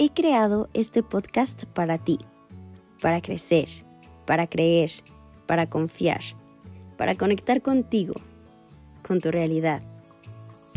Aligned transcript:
He 0.00 0.10
creado 0.10 0.68
este 0.74 1.02
podcast 1.02 1.64
para 1.64 1.98
ti, 1.98 2.20
para 3.02 3.20
crecer, 3.20 3.68
para 4.26 4.46
creer, 4.46 4.92
para 5.46 5.68
confiar, 5.68 6.20
para 6.96 7.16
conectar 7.16 7.62
contigo, 7.62 8.14
con 9.04 9.20
tu 9.20 9.32
realidad, 9.32 9.82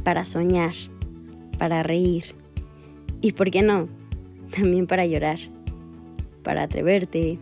para 0.04 0.26
soñar, 0.26 0.74
para 1.60 1.84
reír 1.84 2.34
y, 3.22 3.34
¿por 3.34 3.52
qué 3.52 3.62
no?, 3.62 3.88
también 4.56 4.88
para 4.88 5.06
llorar, 5.06 5.38
para 6.42 6.64
atreverte, 6.64 7.38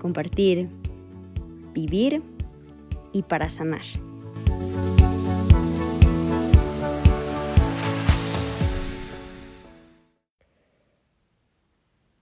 compartir, 0.00 0.70
vivir 1.74 2.22
y 3.12 3.20
para 3.20 3.50
sanar. 3.50 3.84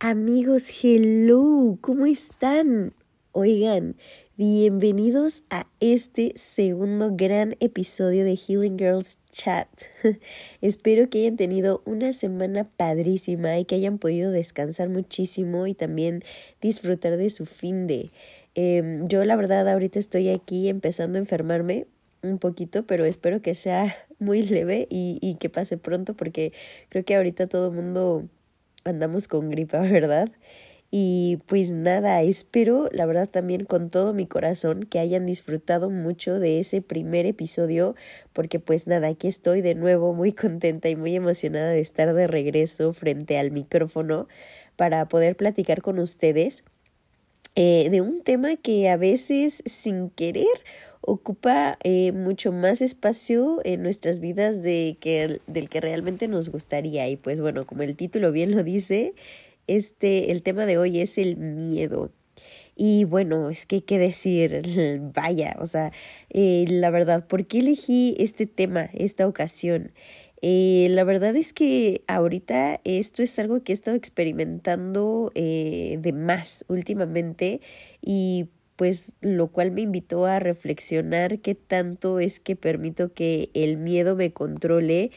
Amigos, 0.09 0.71
hello, 0.85 1.79
¿cómo 1.81 2.07
están? 2.07 2.93
Oigan, 3.33 3.97
bienvenidos 4.37 5.43
a 5.51 5.67
este 5.81 6.33
segundo 6.37 7.17
gran 7.17 7.57
episodio 7.59 8.25
de 8.25 8.37
Healing 8.37 8.79
Girls 8.79 9.19
Chat. 9.33 9.67
Espero 10.61 11.11
que 11.11 11.23
hayan 11.23 11.35
tenido 11.35 11.83
una 11.87 12.13
semana 12.13 12.63
padrísima 12.63 13.59
y 13.59 13.65
que 13.65 13.75
hayan 13.75 13.99
podido 13.99 14.31
descansar 14.31 14.91
muchísimo 14.91 15.67
y 15.67 15.75
también 15.75 16.23
disfrutar 16.61 17.17
de 17.17 17.29
su 17.29 17.45
fin 17.45 17.89
de. 17.89 18.13
Em, 18.55 19.09
yo 19.09 19.25
la 19.25 19.35
verdad 19.35 19.69
ahorita 19.69 19.99
estoy 19.99 20.29
aquí 20.29 20.69
empezando 20.69 21.19
a 21.19 21.23
enfermarme 21.23 21.89
un 22.23 22.39
poquito, 22.39 22.87
pero 22.87 23.07
espero 23.07 23.43
que 23.43 23.57
sea 23.57 23.97
muy 24.21 24.45
leve 24.45 24.87
y, 24.89 25.19
y 25.21 25.35
que 25.35 25.51
pase 25.51 25.79
pronto 25.79 26.15
porque 26.15 26.53
creo 26.91 27.05
que 27.05 27.17
ahorita 27.17 27.49
todo 27.49 27.71
el 27.71 27.75
mundo 27.75 28.29
andamos 28.87 29.29
con 29.29 29.51
gripa, 29.51 29.79
¿verdad? 29.81 30.31
Y 30.91 31.39
pues 31.47 31.73
nada, 31.73 32.23
espero, 32.23 32.89
la 32.93 33.07
verdad 33.07 33.29
también 33.29 33.65
con 33.65 33.91
todo 33.91 34.13
mi 34.13 34.27
corazón, 34.27 34.85
que 34.85 35.01
hayan 35.01 35.27
disfrutado 35.27 35.91
mucho 35.91 36.39
de 36.39 36.61
ese 36.61 36.81
primer 36.81 37.27
episodio, 37.27 37.97
porque 38.33 38.61
pues 38.61 38.87
nada, 38.87 39.09
aquí 39.09 39.27
estoy 39.27 39.63
de 39.63 39.75
nuevo 39.75 40.15
muy 40.15 40.33
contenta 40.35 40.89
y 40.89 40.97
muy 40.97 41.17
emocionada 41.17 41.71
de 41.71 41.81
estar 41.81 42.15
de 42.15 42.27
regreso 42.27 42.93
frente 42.93 43.39
al 43.39 43.51
micrófono 43.51 44.29
para 44.77 45.09
poder 45.09 45.37
platicar 45.37 45.83
con 45.83 45.99
ustedes 45.99 46.65
eh, 47.57 47.89
de 47.91 48.03
un 48.03 48.23
tema 48.23 48.57
que 48.57 48.89
a 48.89 48.97
veces 48.97 49.63
sin 49.65 50.11
querer 50.11 50.47
ocupa 51.07 51.79
eh, 51.85 52.13
mucho 52.13 52.53
más 52.53 52.83
espacio 52.83 53.61
en 53.65 53.83
nuestras 53.83 54.21
vidas 54.21 54.63
de 54.63 54.99
que, 55.01 55.41
del 55.47 55.69
que 55.69 55.81
realmente 55.81 56.29
nos 56.29 56.51
gustaría. 56.51 57.09
Y 57.09 57.17
pues 57.17 57.41
bueno, 57.41 57.67
como 57.67 57.83
el 57.83 57.97
título 57.97 58.33
bien 58.33 58.51
lo 58.51 58.63
dice, 58.63 59.15
este, 59.67 60.33
el 60.33 60.43
tema 60.43 60.67
de 60.67 60.79
hoy 60.79 61.01
es 61.01 61.17
el 61.19 61.37
miedo. 61.37 62.11
Y 62.75 63.05
bueno, 63.05 63.49
es 63.49 63.65
que 63.65 63.83
que 63.85 63.99
decir, 63.99 64.63
vaya, 65.15 65.57
o 65.61 65.67
sea, 65.67 65.93
eh, 66.31 66.67
la 66.69 66.91
verdad, 66.91 67.27
¿por 67.27 67.47
qué 67.47 67.61
elegí 67.61 68.15
este 68.19 68.47
tema, 68.47 68.91
esta 68.93 69.27
ocasión? 69.27 69.93
Eh, 70.43 70.89
la 70.91 71.05
verdad 71.05 71.35
es 71.35 71.53
que 71.55 72.03
ahorita 72.07 72.81
esto 72.85 73.23
es 73.23 73.39
algo 73.39 73.63
que 73.63 73.73
he 73.73 73.75
estado 73.75 73.97
experimentando 73.97 75.33
eh, 75.35 75.99
de 76.01 76.13
más 76.13 76.65
últimamente 76.69 77.63
y 78.03 78.51
pues 78.77 79.17
lo 79.21 79.49
cual 79.49 79.73
me 79.73 79.83
invitó 79.83 80.27
a 80.27 80.39
reflexionar 80.39 81.41
qué 81.41 81.55
tanto 81.55 82.21
es 82.21 82.41
que 82.41 82.57
permito 82.57 83.13
que 83.13 83.51
el 83.55 83.77
miedo 83.79 84.17
me 84.17 84.33
controle 84.33 85.11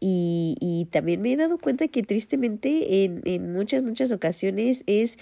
y, 0.00 0.56
y 0.60 0.86
también 0.86 1.22
me 1.22 1.32
he 1.32 1.36
dado 1.36 1.58
cuenta 1.58 1.88
que 1.88 2.02
tristemente 2.02 3.04
en, 3.04 3.22
en 3.24 3.52
muchas, 3.52 3.82
muchas 3.82 4.12
ocasiones 4.12 4.84
es 4.86 5.18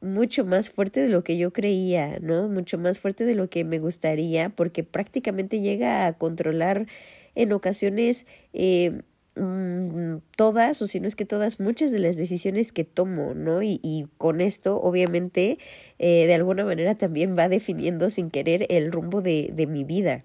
mucho 0.00 0.44
más 0.44 0.70
fuerte 0.70 1.00
de 1.00 1.08
lo 1.08 1.24
que 1.24 1.36
yo 1.38 1.52
creía, 1.52 2.18
¿no? 2.20 2.48
Mucho 2.48 2.78
más 2.78 2.98
fuerte 2.98 3.24
de 3.24 3.34
lo 3.34 3.50
que 3.50 3.64
me 3.64 3.78
gustaría, 3.78 4.50
porque 4.50 4.84
prácticamente 4.84 5.60
llega 5.60 6.06
a 6.06 6.12
controlar 6.16 6.86
en 7.34 7.52
ocasiones 7.52 8.26
eh, 8.52 9.02
Mm, 9.38 10.18
todas, 10.36 10.82
o 10.82 10.86
si 10.86 11.00
no 11.00 11.06
es 11.06 11.14
que 11.14 11.24
todas, 11.24 11.60
muchas 11.60 11.90
de 11.92 12.00
las 12.00 12.16
decisiones 12.16 12.72
que 12.72 12.84
tomo, 12.84 13.34
¿no? 13.34 13.62
Y, 13.62 13.80
y 13.82 14.06
con 14.18 14.40
esto, 14.40 14.80
obviamente, 14.80 15.58
eh, 15.98 16.26
de 16.26 16.34
alguna 16.34 16.64
manera 16.64 16.96
también 16.96 17.36
va 17.38 17.48
definiendo 17.48 18.10
sin 18.10 18.30
querer 18.30 18.66
el 18.68 18.90
rumbo 18.90 19.22
de, 19.22 19.50
de 19.54 19.66
mi 19.66 19.84
vida. 19.84 20.24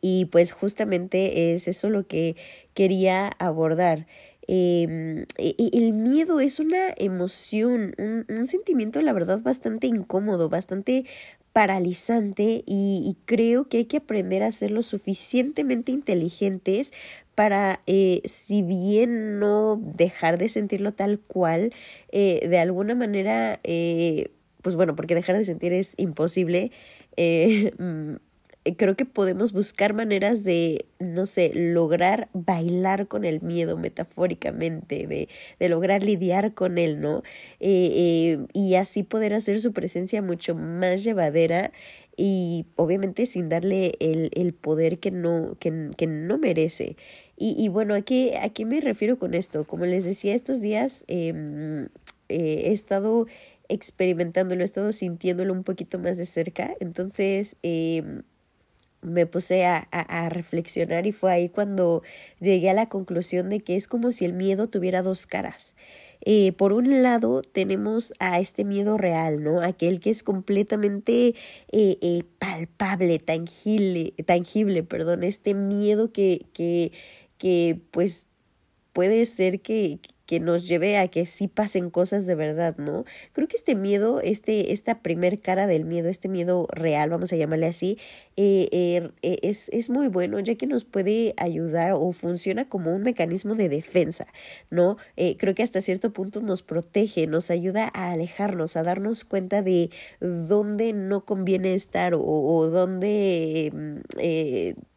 Y 0.00 0.26
pues 0.26 0.52
justamente 0.52 1.52
es 1.52 1.68
eso 1.68 1.90
lo 1.90 2.06
que 2.06 2.36
quería 2.72 3.30
abordar. 3.38 4.06
Eh, 4.48 5.26
el 5.36 5.92
miedo 5.92 6.40
es 6.40 6.58
una 6.58 6.94
emoción, 6.96 7.94
un, 7.98 8.24
un, 8.28 8.46
sentimiento, 8.46 9.02
la 9.02 9.12
verdad, 9.12 9.40
bastante 9.40 9.86
incómodo, 9.86 10.48
bastante 10.48 11.04
paralizante 11.52 12.64
y, 12.66 13.02
y, 13.04 13.16
creo 13.26 13.68
que 13.68 13.78
hay 13.78 13.84
que 13.84 13.98
aprender 13.98 14.42
a 14.42 14.52
ser 14.52 14.70
lo 14.70 14.82
suficientemente 14.82 15.92
inteligentes 15.92 16.92
para, 17.40 17.80
eh, 17.86 18.20
si 18.26 18.60
bien 18.60 19.38
no 19.38 19.80
dejar 19.82 20.36
de 20.36 20.50
sentirlo 20.50 20.92
tal 20.92 21.18
cual, 21.18 21.72
eh, 22.12 22.46
de 22.46 22.58
alguna 22.58 22.94
manera, 22.94 23.60
eh, 23.64 24.28
pues 24.60 24.76
bueno, 24.76 24.94
porque 24.94 25.14
dejar 25.14 25.38
de 25.38 25.46
sentir 25.46 25.72
es 25.72 25.94
imposible, 25.96 26.70
mm, 27.16 28.16
creo 28.76 28.94
que 28.94 29.06
podemos 29.06 29.54
buscar 29.54 29.94
maneras 29.94 30.44
de, 30.44 30.84
no 30.98 31.24
sé, 31.24 31.50
lograr 31.54 32.28
bailar 32.34 33.08
con 33.08 33.24
el 33.24 33.40
miedo 33.40 33.78
metafóricamente, 33.78 35.06
de, 35.06 35.68
lograr 35.70 36.02
lidiar 36.02 36.52
con 36.52 36.76
él, 36.76 37.00
¿no? 37.00 37.22
Y 37.58 38.74
así 38.74 39.02
poder 39.02 39.32
hacer 39.32 39.60
su 39.60 39.72
presencia 39.72 40.20
mucho 40.20 40.54
más 40.54 41.04
llevadera 41.04 41.72
y 42.18 42.66
obviamente 42.76 43.24
sin 43.24 43.48
darle 43.48 43.94
el, 43.98 44.52
poder 44.52 44.98
que 44.98 45.10
no, 45.10 45.56
que 45.58 46.06
no 46.06 46.36
merece. 46.36 46.96
Y, 47.42 47.54
y 47.56 47.68
bueno, 47.68 47.94
¿a 47.94 48.02
qué, 48.02 48.36
¿a 48.36 48.50
qué 48.50 48.66
me 48.66 48.82
refiero 48.82 49.18
con 49.18 49.32
esto? 49.32 49.64
Como 49.64 49.86
les 49.86 50.04
decía, 50.04 50.34
estos 50.34 50.60
días 50.60 51.06
eh, 51.08 51.88
eh, 52.28 52.62
he 52.66 52.72
estado 52.72 53.26
experimentándolo, 53.70 54.60
he 54.60 54.64
estado 54.64 54.92
sintiéndolo 54.92 55.54
un 55.54 55.64
poquito 55.64 55.98
más 55.98 56.18
de 56.18 56.26
cerca. 56.26 56.74
Entonces, 56.80 57.56
eh, 57.62 58.22
me 59.00 59.24
puse 59.24 59.64
a, 59.64 59.88
a, 59.90 60.28
reflexionar 60.28 61.06
y 61.06 61.12
fue 61.12 61.32
ahí 61.32 61.48
cuando 61.48 62.02
llegué 62.40 62.68
a 62.68 62.74
la 62.74 62.90
conclusión 62.90 63.48
de 63.48 63.60
que 63.60 63.74
es 63.74 63.88
como 63.88 64.12
si 64.12 64.26
el 64.26 64.34
miedo 64.34 64.68
tuviera 64.68 65.00
dos 65.00 65.26
caras. 65.26 65.76
Eh, 66.22 66.52
por 66.52 66.74
un 66.74 67.02
lado 67.02 67.40
tenemos 67.40 68.12
a 68.18 68.40
este 68.40 68.64
miedo 68.64 68.98
real, 68.98 69.42
¿no? 69.42 69.62
Aquel 69.62 70.00
que 70.00 70.10
es 70.10 70.22
completamente 70.22 71.34
eh, 71.72 72.24
palpable, 72.38 73.18
tangible, 73.18 74.12
tangible, 74.26 74.82
perdón, 74.82 75.24
este 75.24 75.54
miedo 75.54 76.12
que, 76.12 76.44
que, 76.52 76.92
que 77.40 77.80
pues 77.90 78.28
puede 78.92 79.24
ser 79.24 79.60
que, 79.60 79.98
que 80.26 80.40
nos 80.40 80.68
lleve 80.68 80.98
a 80.98 81.08
que 81.08 81.24
sí 81.26 81.48
pasen 81.48 81.90
cosas 81.90 82.26
de 82.26 82.34
verdad, 82.34 82.76
¿no? 82.76 83.04
Creo 83.32 83.48
que 83.48 83.56
este 83.56 83.74
miedo, 83.74 84.20
este, 84.20 84.72
esta 84.72 85.00
primer 85.02 85.40
cara 85.40 85.66
del 85.66 85.86
miedo, 85.86 86.08
este 86.10 86.28
miedo 86.28 86.68
real, 86.70 87.08
vamos 87.08 87.32
a 87.32 87.36
llamarle 87.36 87.66
así, 87.66 87.98
eh, 88.36 88.68
eh, 89.22 89.38
es, 89.42 89.70
es 89.70 89.88
muy 89.88 90.08
bueno 90.08 90.38
ya 90.38 90.54
que 90.54 90.66
nos 90.66 90.84
puede 90.84 91.32
ayudar 91.38 91.94
o 91.94 92.12
funciona 92.12 92.68
como 92.68 92.94
un 92.94 93.02
mecanismo 93.02 93.54
de 93.54 93.70
defensa, 93.70 94.26
¿no? 94.70 94.98
Eh, 95.16 95.36
creo 95.38 95.54
que 95.54 95.62
hasta 95.62 95.80
cierto 95.80 96.12
punto 96.12 96.42
nos 96.42 96.62
protege, 96.62 97.26
nos 97.26 97.50
ayuda 97.50 97.90
a 97.94 98.12
alejarnos, 98.12 98.76
a 98.76 98.82
darnos 98.82 99.24
cuenta 99.24 99.62
de 99.62 99.90
dónde 100.20 100.92
no 100.92 101.24
conviene 101.24 101.74
estar 101.74 102.12
o, 102.14 102.68
dónde 102.68 103.72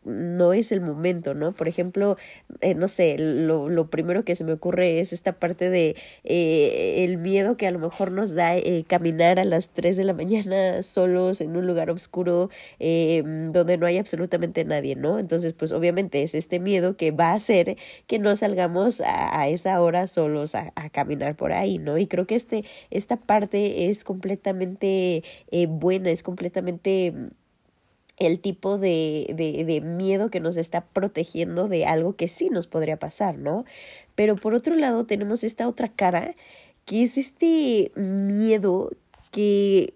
no 0.06 0.54
es 0.54 0.72
el 0.72 0.82
momento, 0.82 1.34
¿no? 1.34 1.54
Por 1.54 1.68
ejemplo, 1.68 2.18
eh, 2.62 2.76
no 2.76 2.88
sé, 2.88 3.18
lo, 3.18 3.70
lo, 3.70 3.90
primero 3.90 4.24
que 4.26 4.36
se 4.36 4.44
me 4.44 4.54
ocurre 4.54 5.00
es 5.00 5.14
esta 5.14 5.34
parte 5.34 5.70
de 5.70 5.96
eh, 6.24 7.04
el 7.04 7.18
miedo 7.18 7.58
que 7.58 7.68
a 7.68 7.72
lo 7.72 7.80
mejor 7.80 8.12
nos 8.12 8.36
da 8.36 8.56
eh, 8.58 8.86
caminar 8.88 9.40
a 9.40 9.46
las 9.46 9.70
3 9.70 9.98
de 9.98 10.04
la 10.04 10.14
mañana 10.14 10.84
solos 10.84 11.42
en 11.42 11.56
un 11.56 11.68
lugar 11.68 11.90
oscuro 11.90 12.50
donde 12.80 13.78
no 13.78 13.86
hay 13.86 13.98
absolutamente 13.98 14.66
nadie, 14.66 14.96
¿no? 14.96 15.20
Entonces, 15.20 15.54
pues 15.54 15.72
obviamente 15.72 16.24
es 16.24 16.36
este 16.36 16.60
miedo 16.60 16.98
que 16.98 17.12
va 17.12 17.32
a 17.32 17.34
hacer 17.36 17.78
que 18.08 18.20
no 18.20 18.36
salgamos 18.36 19.02
a, 19.02 19.40
a 19.40 19.48
esa 19.48 19.82
hora 19.82 20.08
solos 20.08 20.56
a, 20.56 20.72
a, 20.76 20.90
caminar 20.90 21.36
por 21.36 21.54
ahí, 21.54 21.78
¿no? 21.78 21.98
Y 21.98 22.08
creo 22.08 22.28
que 22.28 22.36
este, 22.36 22.66
esta 22.92 23.18
parte 23.18 23.90
es 23.90 24.04
completamente 24.04 25.24
buena, 25.68 26.12
es 26.12 26.24
completamente 26.24 27.14
el 28.18 28.40
tipo 28.40 28.78
de, 28.78 29.34
de, 29.36 29.64
de, 29.66 29.82
miedo 29.82 30.30
que 30.30 30.40
nos 30.40 30.56
está 30.58 30.86
protegiendo 30.86 31.68
de 31.68 31.86
algo 31.86 32.16
que 32.16 32.28
sí 32.28 32.50
nos 32.50 32.68
podría 32.68 32.98
pasar, 32.98 33.38
¿no? 33.38 33.66
Pero 34.16 34.36
por 34.36 34.54
otro 34.54 34.76
lado 34.76 35.06
tenemos 35.06 35.44
esta 35.44 35.68
otra 35.68 35.88
cara, 35.88 36.36
que 36.86 37.04
es 37.04 37.18
este 37.18 37.92
miedo 37.96 38.92
que 39.32 39.96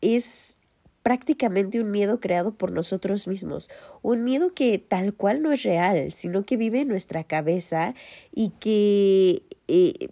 es 0.00 0.58
prácticamente 1.02 1.80
un 1.80 1.90
miedo 1.90 2.20
creado 2.20 2.54
por 2.54 2.72
nosotros 2.72 3.26
mismos, 3.26 3.68
un 4.02 4.24
miedo 4.24 4.54
que 4.54 4.78
tal 4.78 5.14
cual 5.14 5.42
no 5.42 5.50
es 5.52 5.62
real, 5.62 6.12
sino 6.12 6.44
que 6.44 6.56
vive 6.56 6.82
en 6.82 6.88
nuestra 6.88 7.24
cabeza 7.24 7.94
y 8.32 8.50
que 8.60 9.42
eh, 9.66 10.10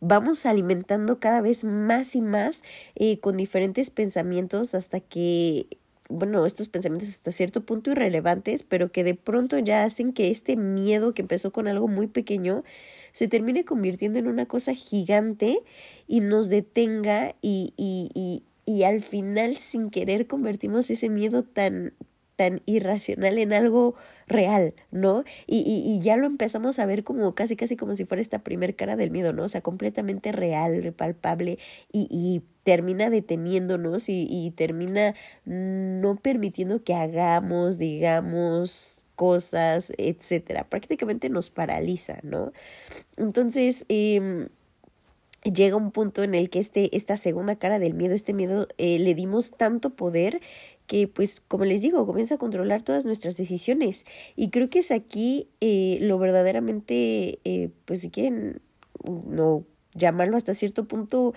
vamos 0.00 0.44
alimentando 0.44 1.18
cada 1.20 1.40
vez 1.40 1.64
más 1.64 2.14
y 2.14 2.20
más 2.20 2.62
eh, 2.94 3.20
con 3.20 3.36
diferentes 3.36 3.90
pensamientos 3.90 4.74
hasta 4.74 5.00
que 5.00 5.66
bueno, 6.08 6.46
estos 6.46 6.68
pensamientos 6.68 7.10
hasta 7.10 7.32
cierto 7.32 7.64
punto 7.64 7.90
irrelevantes, 7.90 8.62
pero 8.62 8.90
que 8.90 9.04
de 9.04 9.14
pronto 9.14 9.58
ya 9.58 9.84
hacen 9.84 10.12
que 10.12 10.30
este 10.30 10.56
miedo 10.56 11.14
que 11.14 11.22
empezó 11.22 11.52
con 11.52 11.68
algo 11.68 11.88
muy 11.88 12.06
pequeño 12.06 12.64
se 13.12 13.28
termine 13.28 13.64
convirtiendo 13.64 14.18
en 14.18 14.28
una 14.28 14.46
cosa 14.46 14.74
gigante 14.74 15.62
y 16.06 16.20
nos 16.20 16.48
detenga 16.48 17.34
y, 17.42 17.74
y, 17.76 18.10
y, 18.14 18.44
y 18.64 18.84
al 18.84 19.02
final 19.02 19.56
sin 19.56 19.90
querer 19.90 20.26
convertimos 20.26 20.90
ese 20.90 21.08
miedo 21.08 21.42
tan, 21.42 21.94
tan 22.36 22.62
irracional 22.66 23.38
en 23.38 23.52
algo 23.52 23.94
real, 24.28 24.74
¿no? 24.90 25.24
Y, 25.46 25.62
y, 25.66 26.00
ya 26.00 26.16
lo 26.16 26.26
empezamos 26.26 26.78
a 26.78 26.86
ver 26.86 27.04
como 27.04 27.34
casi, 27.34 27.56
casi 27.56 27.76
como 27.76 27.96
si 27.96 28.04
fuera 28.04 28.20
esta 28.20 28.40
primer 28.40 28.76
cara 28.76 28.96
del 28.96 29.10
miedo, 29.10 29.32
¿no? 29.32 29.44
O 29.44 29.48
sea, 29.48 29.60
completamente 29.60 30.32
real, 30.32 30.92
palpable 30.92 31.58
y, 31.92 32.08
y 32.10 32.42
termina 32.62 33.10
deteniéndonos 33.10 34.08
y, 34.08 34.26
y 34.30 34.50
termina 34.52 35.14
no 35.44 36.16
permitiendo 36.16 36.82
que 36.84 36.94
hagamos, 36.94 37.78
digamos, 37.78 39.04
cosas, 39.16 39.92
etcétera. 39.98 40.68
Prácticamente 40.68 41.28
nos 41.30 41.50
paraliza, 41.50 42.18
¿no? 42.22 42.52
Entonces, 43.16 43.84
eh, 43.88 44.48
llega 45.42 45.76
un 45.76 45.90
punto 45.90 46.22
en 46.22 46.34
el 46.34 46.50
que 46.50 46.58
este, 46.58 46.94
esta 46.96 47.16
segunda 47.16 47.56
cara 47.56 47.78
del 47.78 47.94
miedo, 47.94 48.14
este 48.14 48.32
miedo, 48.32 48.68
eh, 48.78 48.98
le 48.98 49.14
dimos 49.14 49.52
tanto 49.52 49.90
poder 49.90 50.40
que 50.88 51.06
pues 51.06 51.40
como 51.46 51.64
les 51.64 51.82
digo, 51.82 52.04
comienza 52.06 52.34
a 52.34 52.38
controlar 52.38 52.82
todas 52.82 53.04
nuestras 53.04 53.36
decisiones. 53.36 54.06
Y 54.34 54.50
creo 54.50 54.68
que 54.70 54.80
es 54.80 54.90
aquí 54.90 55.48
eh, 55.60 55.98
lo 56.00 56.18
verdaderamente, 56.18 57.38
eh, 57.44 57.70
pues 57.84 58.00
si 58.00 58.10
quieren, 58.10 58.60
no 59.04 59.64
llamarlo 59.94 60.36
hasta 60.36 60.54
cierto 60.54 60.88
punto 60.88 61.34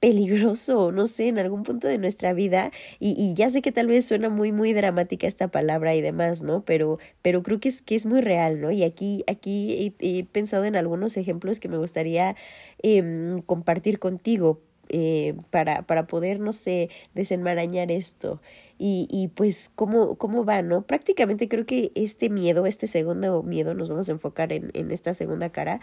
peligroso, 0.00 0.92
no 0.92 1.06
sé, 1.06 1.28
en 1.28 1.38
algún 1.38 1.62
punto 1.62 1.88
de 1.88 1.98
nuestra 1.98 2.34
vida. 2.34 2.70
Y, 3.00 3.16
y, 3.18 3.34
ya 3.34 3.50
sé 3.50 3.62
que 3.62 3.72
tal 3.72 3.86
vez 3.86 4.04
suena 4.04 4.28
muy, 4.28 4.52
muy 4.52 4.72
dramática 4.74 5.26
esta 5.26 5.48
palabra 5.48 5.94
y 5.94 6.02
demás, 6.02 6.42
¿no? 6.42 6.62
Pero, 6.64 6.98
pero 7.22 7.42
creo 7.42 7.58
que 7.58 7.68
es, 7.68 7.82
que 7.82 7.94
es 7.94 8.06
muy 8.06 8.20
real, 8.20 8.60
¿no? 8.60 8.70
Y 8.70 8.84
aquí, 8.84 9.24
aquí 9.26 9.94
he, 9.98 10.24
pensado 10.24 10.66
en 10.66 10.76
algunos 10.76 11.16
ejemplos 11.16 11.58
que 11.58 11.68
me 11.68 11.78
gustaría 11.78 12.36
eh, 12.82 13.42
compartir 13.46 13.98
contigo. 13.98 14.60
Eh, 14.90 15.34
para, 15.48 15.80
para 15.86 16.06
poder, 16.06 16.40
no 16.40 16.52
sé, 16.52 16.90
desenmarañar 17.14 17.90
esto 17.90 18.42
y, 18.78 19.08
y 19.10 19.28
pues 19.28 19.70
cómo, 19.74 20.16
cómo 20.16 20.44
va, 20.44 20.62
¿no? 20.62 20.82
Prácticamente 20.82 21.48
creo 21.48 21.66
que 21.66 21.92
este 21.94 22.30
miedo, 22.30 22.66
este 22.66 22.86
segundo 22.86 23.42
miedo, 23.42 23.74
nos 23.74 23.88
vamos 23.88 24.08
a 24.08 24.12
enfocar 24.12 24.52
en, 24.52 24.70
en 24.74 24.90
esta 24.90 25.14
segunda 25.14 25.50
cara, 25.50 25.80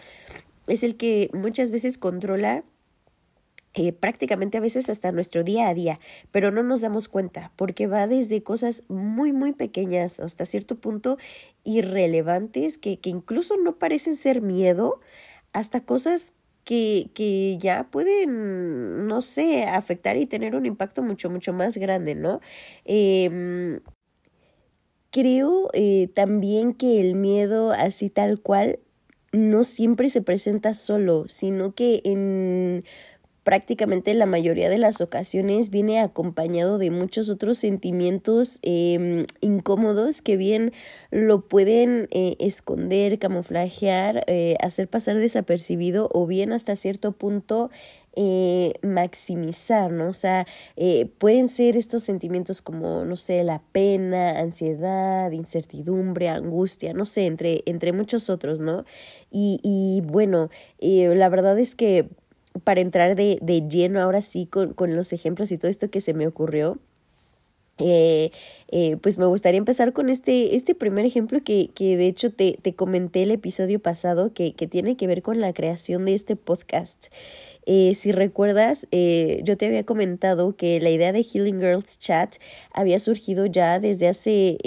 es 0.67 0.83
el 0.83 0.95
que 0.97 1.29
muchas 1.33 1.71
veces 1.71 1.97
controla 1.97 2.63
eh, 3.73 3.93
prácticamente 3.93 4.57
a 4.57 4.61
veces 4.61 4.89
hasta 4.89 5.13
nuestro 5.13 5.45
día 5.45 5.69
a 5.69 5.73
día, 5.73 5.99
pero 6.31 6.51
no 6.51 6.61
nos 6.61 6.81
damos 6.81 7.07
cuenta 7.07 7.53
porque 7.55 7.87
va 7.87 8.05
desde 8.05 8.43
cosas 8.43 8.83
muy, 8.89 9.31
muy 9.31 9.53
pequeñas 9.53 10.19
hasta 10.19 10.43
cierto 10.45 10.75
punto 10.75 11.17
irrelevantes 11.63 12.77
que, 12.77 12.99
que 12.99 13.09
incluso 13.09 13.55
no 13.55 13.77
parecen 13.77 14.17
ser 14.17 14.41
miedo, 14.41 14.99
hasta 15.53 15.79
cosas 15.85 16.33
que, 16.63 17.09
que 17.13 17.57
ya 17.57 17.89
pueden, 17.89 19.07
no 19.07 19.21
sé, 19.21 19.63
afectar 19.63 20.17
y 20.17 20.25
tener 20.25 20.55
un 20.55 20.65
impacto 20.65 21.01
mucho, 21.03 21.29
mucho 21.29 21.53
más 21.53 21.77
grande, 21.77 22.15
¿no? 22.15 22.41
Eh, 22.85 23.79
creo 25.11 25.69
eh, 25.73 26.09
también 26.15 26.73
que 26.73 26.99
el 26.99 27.15
miedo 27.15 27.71
así 27.71 28.09
tal 28.09 28.41
cual 28.41 28.79
no 29.31 29.63
siempre 29.63 30.09
se 30.09 30.21
presenta 30.21 30.73
solo, 30.73 31.25
sino 31.27 31.73
que 31.75 32.01
en 32.03 32.83
prácticamente 33.43 34.13
la 34.13 34.25
mayoría 34.25 34.69
de 34.69 34.77
las 34.77 35.01
ocasiones 35.01 35.69
viene 35.69 35.99
acompañado 35.99 36.77
de 36.77 36.91
muchos 36.91 37.29
otros 37.29 37.57
sentimientos 37.57 38.59
eh, 38.61 39.25
incómodos 39.41 40.21
que 40.21 40.37
bien 40.37 40.71
lo 41.09 41.41
pueden 41.41 42.07
eh, 42.11 42.35
esconder, 42.39 43.19
camuflajear, 43.19 44.23
eh, 44.27 44.55
hacer 44.61 44.87
pasar 44.87 45.17
desapercibido 45.17 46.09
o 46.13 46.27
bien 46.27 46.53
hasta 46.53 46.75
cierto 46.75 47.11
punto 47.13 47.71
eh, 48.15 48.73
maximizar, 48.81 49.89
¿no? 49.91 50.09
O 50.09 50.13
sea, 50.13 50.45
pueden 51.17 51.47
ser 51.47 51.77
estos 51.77 52.03
sentimientos 52.03 52.61
como, 52.61 53.05
no 53.05 53.15
sé, 53.15 53.41
la 53.45 53.61
pena, 53.71 54.37
ansiedad, 54.39 55.31
incertidumbre, 55.31 56.27
angustia, 56.27 56.93
no 56.93 57.05
sé, 57.05 57.25
entre, 57.25 57.63
entre 57.65 57.93
muchos 57.93 58.29
otros, 58.29 58.59
¿no? 58.59 58.83
Y, 59.31 59.61
y 59.63 60.01
bueno, 60.01 60.49
la 60.81 61.29
verdad 61.29 61.57
es 61.57 61.73
que 61.73 62.09
para 62.63 62.81
entrar 62.81 63.15
de, 63.15 63.37
de 63.41 63.67
lleno 63.67 64.01
ahora 64.01 64.21
sí 64.21 64.45
con, 64.45 64.73
con 64.73 64.95
los 64.95 65.13
ejemplos 65.13 65.51
y 65.51 65.57
todo 65.57 65.69
esto 65.69 65.89
que 65.89 66.01
se 66.01 66.13
me 66.13 66.27
ocurrió, 66.27 66.79
eh, 67.77 68.31
eh, 68.69 68.97
pues 69.01 69.17
me 69.17 69.25
gustaría 69.25 69.57
empezar 69.57 69.91
con 69.91 70.09
este, 70.09 70.55
este 70.55 70.75
primer 70.75 71.05
ejemplo 71.05 71.43
que, 71.43 71.69
que 71.73 71.97
de 71.97 72.07
hecho 72.07 72.31
te, 72.31 72.57
te 72.61 72.73
comenté 72.73 73.23
el 73.23 73.31
episodio 73.31 73.79
pasado 73.79 74.33
que, 74.33 74.53
que 74.53 74.67
tiene 74.67 74.95
que 74.95 75.07
ver 75.07 75.21
con 75.21 75.41
la 75.41 75.51
creación 75.53 76.05
de 76.05 76.13
este 76.13 76.35
podcast. 76.35 77.07
Eh, 77.65 77.93
si 77.93 78.11
recuerdas, 78.11 78.87
eh, 78.91 79.41
yo 79.43 79.55
te 79.57 79.67
había 79.67 79.83
comentado 79.85 80.55
que 80.55 80.79
la 80.79 80.89
idea 80.89 81.11
de 81.11 81.23
Healing 81.23 81.59
Girls 81.59 81.99
Chat 81.99 82.35
había 82.73 82.97
surgido 82.97 83.45
ya 83.45 83.79
desde 83.79 84.07
hace 84.07 84.57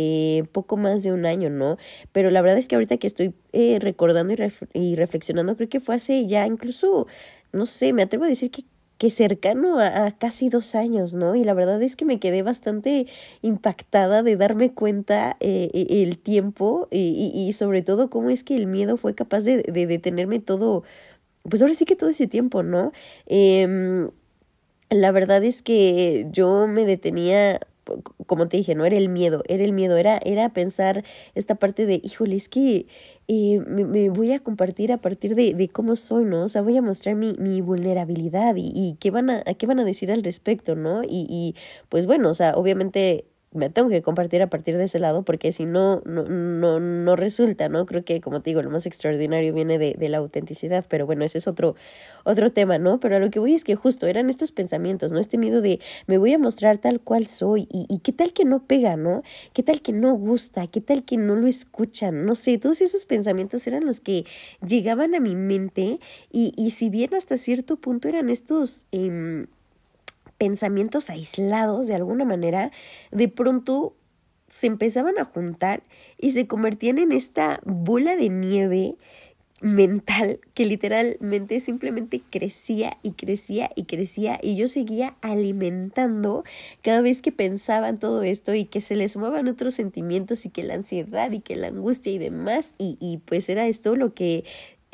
poco 0.53 0.77
más 0.77 1.03
de 1.03 1.13
un 1.13 1.27
año, 1.27 1.51
¿no? 1.51 1.77
Pero 2.13 2.31
la 2.31 2.41
verdad 2.41 2.59
es 2.59 2.69
que 2.69 2.77
ahorita 2.77 2.97
que 2.99 3.07
estoy 3.07 3.35
recordando 3.81 4.33
y, 4.33 4.37
ref 4.37 4.63
y 4.75 4.95
reflexionando, 4.95 5.57
creo 5.57 5.69
que 5.69 5.81
fue 5.81 5.97
hace 5.97 6.27
ya 6.27 6.47
incluso 6.47 7.07
no 7.55 7.67
sé, 7.67 7.93
me 7.93 8.03
atrevo 8.03 8.25
a 8.25 8.29
decir 8.29 8.51
que, 8.51 8.65
que 8.99 9.11
cercano 9.11 9.81
a, 9.81 10.13
casi 10.13 10.49
dos 10.49 10.75
años, 10.75 11.15
¿no? 11.15 11.35
Y 11.35 11.45
la 11.45 11.55
verdad 11.55 11.83
es 11.83 11.97
que 11.97 12.05
me 12.05 12.21
quedé 12.21 12.43
bastante 12.43 13.07
impactada 13.43 14.23
de 14.23 14.37
darme 14.37 14.73
cuenta 14.73 15.37
eh, 15.41 15.71
el 15.91 16.19
tiempo 16.19 16.89
y, 16.91 17.33
y, 17.35 17.49
y, 17.49 17.53
sobre 17.53 17.83
todo 17.83 18.11
cómo 18.11 18.31
es 18.31 18.45
que 18.45 18.57
el 18.57 18.67
miedo 18.67 18.97
fue 18.97 19.15
capaz 19.15 19.41
de, 19.45 19.59
de 19.63 19.87
detenerme 19.87 20.41
todo, 20.41 20.85
pues 21.49 21.63
ahora 21.63 21.75
sí 21.75 21.85
que 21.85 21.97
todo 21.97 22.11
ese 22.11 22.27
tiempo, 22.27 22.63
¿no? 22.63 22.93
Eh, 23.27 24.09
la 24.91 25.11
verdad 25.13 25.43
es 25.45 25.63
que 25.63 26.29
yo 26.31 26.67
me 26.69 26.85
detenía 26.87 27.61
como 28.27 28.49
te 28.49 28.57
dije, 28.57 28.75
no 28.75 28.85
era 28.85 28.97
el 28.97 29.09
miedo, 29.09 29.43
era 29.49 29.65
el 29.65 29.73
miedo, 29.73 29.97
era, 29.97 30.19
era 30.25 30.49
pensar 30.53 31.05
esta 31.35 31.55
parte 31.57 31.87
de, 31.87 32.01
híjole, 32.03 32.37
es 32.37 32.49
que 32.49 32.87
eh, 33.29 33.61
me, 33.67 33.85
me, 33.85 34.11
voy 34.11 34.33
a 34.33 34.41
compartir 34.41 34.93
a 34.93 34.99
partir 34.99 35.35
de, 35.35 35.55
de, 35.55 35.69
cómo 35.69 35.97
soy, 35.97 36.25
¿no? 36.25 36.45
O 36.45 36.49
sea, 36.49 36.63
voy 36.63 36.77
a 36.77 36.83
mostrar 36.83 37.15
mi, 37.15 37.35
mi 37.39 37.61
vulnerabilidad 37.61 38.57
y, 38.57 38.73
y 38.75 38.97
qué, 39.01 39.11
van 39.11 39.31
a, 39.31 39.43
qué 39.43 39.67
van 39.67 39.81
a 39.81 39.85
decir 39.85 40.13
al 40.13 40.23
respecto, 40.23 40.77
¿no? 40.77 41.03
Y, 41.05 41.27
y 41.29 41.55
pues 41.89 42.07
bueno, 42.07 42.31
o 42.31 42.35
sea, 42.35 42.53
obviamente 42.55 43.27
me 43.55 43.71
tengo 43.71 43.89
que 43.89 44.03
compartir 44.03 44.43
a 44.43 44.49
partir 44.49 44.77
de 44.77 44.85
ese 44.85 44.99
lado 44.99 45.23
porque 45.23 45.53
si 45.53 45.65
no, 45.65 46.03
no, 46.05 46.25
no, 46.25 46.81
no 46.81 47.17
resulta, 47.17 47.69
¿no? 47.69 47.87
Creo 47.87 48.05
que, 48.05 48.21
como 48.21 48.43
te 48.43 48.51
digo, 48.51 48.63
lo 48.63 48.71
más 48.71 48.85
extraordinario 48.85 49.55
viene 49.55 49.79
de, 49.79 49.95
de 49.99 50.09
la 50.09 50.19
autenticidad, 50.19 50.85
pero 50.89 51.07
bueno, 51.07 51.25
ese 51.25 51.39
es 51.39 51.47
otro, 51.47 51.77
otro 52.25 52.53
tema, 52.53 52.79
¿no? 52.79 53.01
Pero 53.01 53.17
a 53.17 53.19
lo 53.21 53.31
que 53.31 53.39
voy 53.39 53.55
es 53.55 53.65
que 53.65 53.77
justo 53.77 54.07
eran 54.07 54.29
estos 54.29 54.51
pensamientos, 54.53 55.13
¿no? 55.13 55.21
Este 55.21 55.39
miedo 55.39 55.61
de 55.61 55.81
me 56.07 56.19
voy 56.19 56.33
a 56.33 56.39
mostrar 56.39 56.79
tal 56.79 57.01
cual 57.01 57.27
soy 57.27 57.69
y, 57.73 57.87
y 57.89 57.99
qué 58.01 58.13
tal 58.13 58.33
que 58.33 58.45
no 58.45 58.67
pega, 58.67 58.97
¿no? 58.97 59.23
¿Qué 59.53 59.63
tal 59.63 59.81
que 59.83 59.93
no 59.93 60.15
gusta? 60.15 60.67
¿Qué 60.67 60.81
tal 60.81 61.05
que 61.05 61.17
no 61.17 61.37
lo 61.37 61.47
escuchan? 61.47 62.27
No 62.27 62.35
sé, 62.35 62.59
todos 62.59 62.81
esos 62.81 63.05
pensamientos 63.05 63.67
eran 63.69 63.87
los 63.87 64.01
que 64.01 64.25
llegaban 64.67 65.15
a 65.15 65.21
mi 65.21 65.37
mente 65.37 66.01
y, 66.33 66.53
y 66.57 66.71
si 66.73 66.91
bien 66.91 67.15
hasta 67.15 67.37
cierto 67.37 67.77
punto 67.77 68.09
eran 68.09 68.31
estos... 68.31 68.87
Eh, 68.91 69.47
pensamientos 70.45 71.09
aislados 71.09 71.87
de 71.87 71.95
alguna 71.95 72.27
manera, 72.27 72.71
de 73.11 73.29
pronto 73.29 73.97
se 74.47 74.67
empezaban 74.67 75.19
a 75.19 75.25
juntar 75.25 75.83
y 76.19 76.33
se 76.33 76.47
convertían 76.47 76.99
en 76.99 77.13
esta 77.13 77.61
bola 77.65 78.15
de 78.15 78.29
nieve 78.29 78.97
mental 79.63 80.41
que 80.53 80.67
literalmente 80.67 81.61
simplemente 81.61 82.21
crecía 82.29 82.99
y 83.03 83.13
crecía 83.13 83.71
y 83.75 83.85
crecía 83.85 84.39
y 84.43 84.57
yo 84.57 84.69
seguía 84.69 85.17
alimentando 85.23 86.45
cada 86.83 87.01
vez 87.01 87.23
que 87.23 87.33
pensaba 87.33 87.89
en 87.89 87.97
todo 87.97 88.23
esto 88.23 88.55
y 88.55 88.67
que 88.67 88.83
se 88.83 88.97
le 88.97 89.09
sumaban 89.09 89.49
otros 89.49 89.73
sentimientos 89.73 90.45
y 90.45 90.51
que 90.51 90.65
la 90.65 90.75
ansiedad 90.75 91.33
y 91.33 91.41
que 91.41 91.57
la 91.57 91.69
angustia 91.69 92.13
y 92.13 92.19
demás 92.19 92.75
y, 92.77 92.99
y 93.01 93.23
pues 93.25 93.49
era 93.49 93.67
esto 93.67 93.97
lo 93.97 94.13
que 94.13 94.45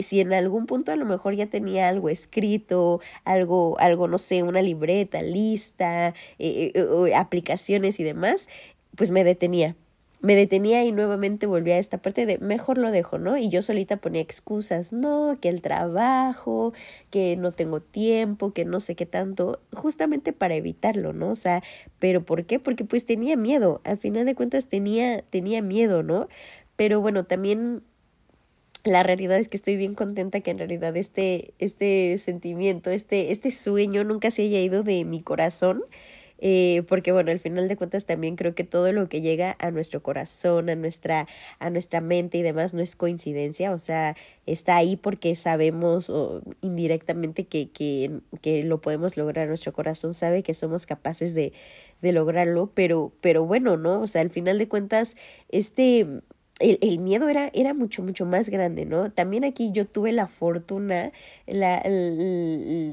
si 0.03 0.21
en 0.21 0.33
algún 0.33 0.67
punto 0.67 0.93
a 0.93 0.97
lo 0.97 1.05
mejor 1.05 1.35
ya 1.35 1.47
tenía 1.47 1.89
algo 1.89 2.09
escrito, 2.09 3.01
algo, 3.25 3.79
algo, 3.81 4.09
no 4.09 4.19
sé, 4.19 4.43
una 4.43 4.63
libreta 4.63 5.23
lista, 5.23 6.15
eh, 6.39 6.73
eh, 6.75 7.15
aplicaciones 7.15 8.01
y 8.01 8.05
demás, 8.05 8.49
pues 8.97 9.11
me 9.11 9.25
detenía. 9.25 9.77
Me 10.23 10.35
detenía 10.35 10.85
y 10.85 10.93
nuevamente 10.93 11.47
volvía 11.47 11.77
a 11.77 11.79
esta 11.79 11.97
parte 11.97 12.27
de 12.27 12.37
mejor 12.39 12.77
lo 12.77 12.91
dejo, 12.91 13.17
¿no? 13.19 13.39
Y 13.39 13.49
yo 13.49 13.63
solita 13.63 13.97
ponía 13.97 14.21
excusas, 14.21 14.93
no, 14.93 15.39
que 15.41 15.49
el 15.49 15.63
trabajo, 15.63 16.75
que 17.11 17.37
no 17.37 17.53
tengo 17.53 17.81
tiempo, 17.81 18.53
que 18.53 18.67
no 18.67 18.81
sé 18.81 18.95
qué 18.97 19.07
tanto, 19.07 19.61
justamente 19.73 20.35
para 20.35 20.57
evitarlo, 20.57 21.15
¿no? 21.15 21.31
O 21.31 21.37
sea, 21.37 21.63
pero 21.99 22.23
¿por 22.23 22.45
qué? 22.45 22.59
Porque 22.59 22.85
pues 22.85 23.07
tenía 23.07 23.37
miedo, 23.39 23.81
al 23.85 23.97
final 23.97 24.27
de 24.27 24.35
cuentas 24.35 24.69
tenía, 24.69 25.23
tenía 25.23 25.63
miedo, 25.63 26.03
¿no? 26.03 26.29
Pero 26.77 27.01
bueno, 27.01 27.25
también 27.25 27.83
la 28.85 29.03
realidad 29.03 29.39
es 29.39 29.49
que 29.49 29.57
estoy 29.57 29.77
bien 29.77 29.95
contenta 29.95 30.41
que 30.41 30.51
en 30.51 30.59
realidad 30.59 30.97
este, 30.97 31.55
este 31.59 32.17
sentimiento, 32.19 32.91
este, 32.91 33.33
este 33.33 33.51
sueño 33.51 34.05
nunca 34.05 34.31
se 34.31 34.43
haya 34.43 34.61
ido 34.61 34.83
de 34.83 35.05
mi 35.05 35.23
corazón. 35.23 35.83
Eh, 36.43 36.85
porque 36.89 37.13
bueno, 37.13 37.31
al 37.31 37.39
final 37.39 37.69
de 37.69 37.77
cuentas 37.77 38.07
también 38.07 38.35
creo 38.35 38.55
que 38.55 38.65
todo 38.65 38.93
lo 38.93 39.11
que 39.11 39.21
llega 39.21 39.57
a 39.59 39.71
nuestro 39.71 40.03
corazón, 40.03 40.71
a 40.71 40.75
nuestra, 40.75 41.29
a 41.59 41.69
nuestra 41.69 42.01
mente 42.01 42.39
y 42.39 42.43
demás 42.43 42.73
no 42.73 42.81
es 42.81 42.97
coincidencia, 42.97 43.73
o 43.73 43.79
sea, 43.79 44.17
está 44.47 44.77
ahí 44.77 44.97
porque 44.97 45.35
sabemos 45.35 46.09
o 46.09 46.41
indirectamente 46.63 47.47
que, 47.47 47.69
que, 47.71 48.21
que 48.41 48.65
lo 48.65 48.81
podemos 48.81 49.19
lograr, 49.19 49.49
nuestro 49.49 49.75
corazón 49.75 50.15
sabe 50.15 50.43
que 50.43 50.55
somos 50.55 50.87
capaces 50.87 51.35
de, 51.35 51.53
de 52.01 52.13
lograrlo, 52.13 52.71
pero, 52.73 53.13
pero 53.21 53.45
bueno, 53.45 53.77
¿no? 53.77 54.01
O 54.01 54.07
sea, 54.07 54.23
al 54.23 54.31
final 54.31 54.57
de 54.57 54.67
cuentas, 54.67 55.17
este 55.51 56.23
el, 56.61 56.79
el, 56.83 56.99
miedo 56.99 57.29
era, 57.29 57.51
era 57.55 57.75
mucho, 57.75 58.03
mucho 58.03 58.27
más 58.27 58.49
grande, 58.51 58.87
¿no? 58.87 59.11
También 59.11 59.45
aquí 59.45 59.73
yo 59.73 59.87
tuve 59.87 60.13
la 60.13 60.29
fortuna, 60.29 61.13
la, 61.47 61.83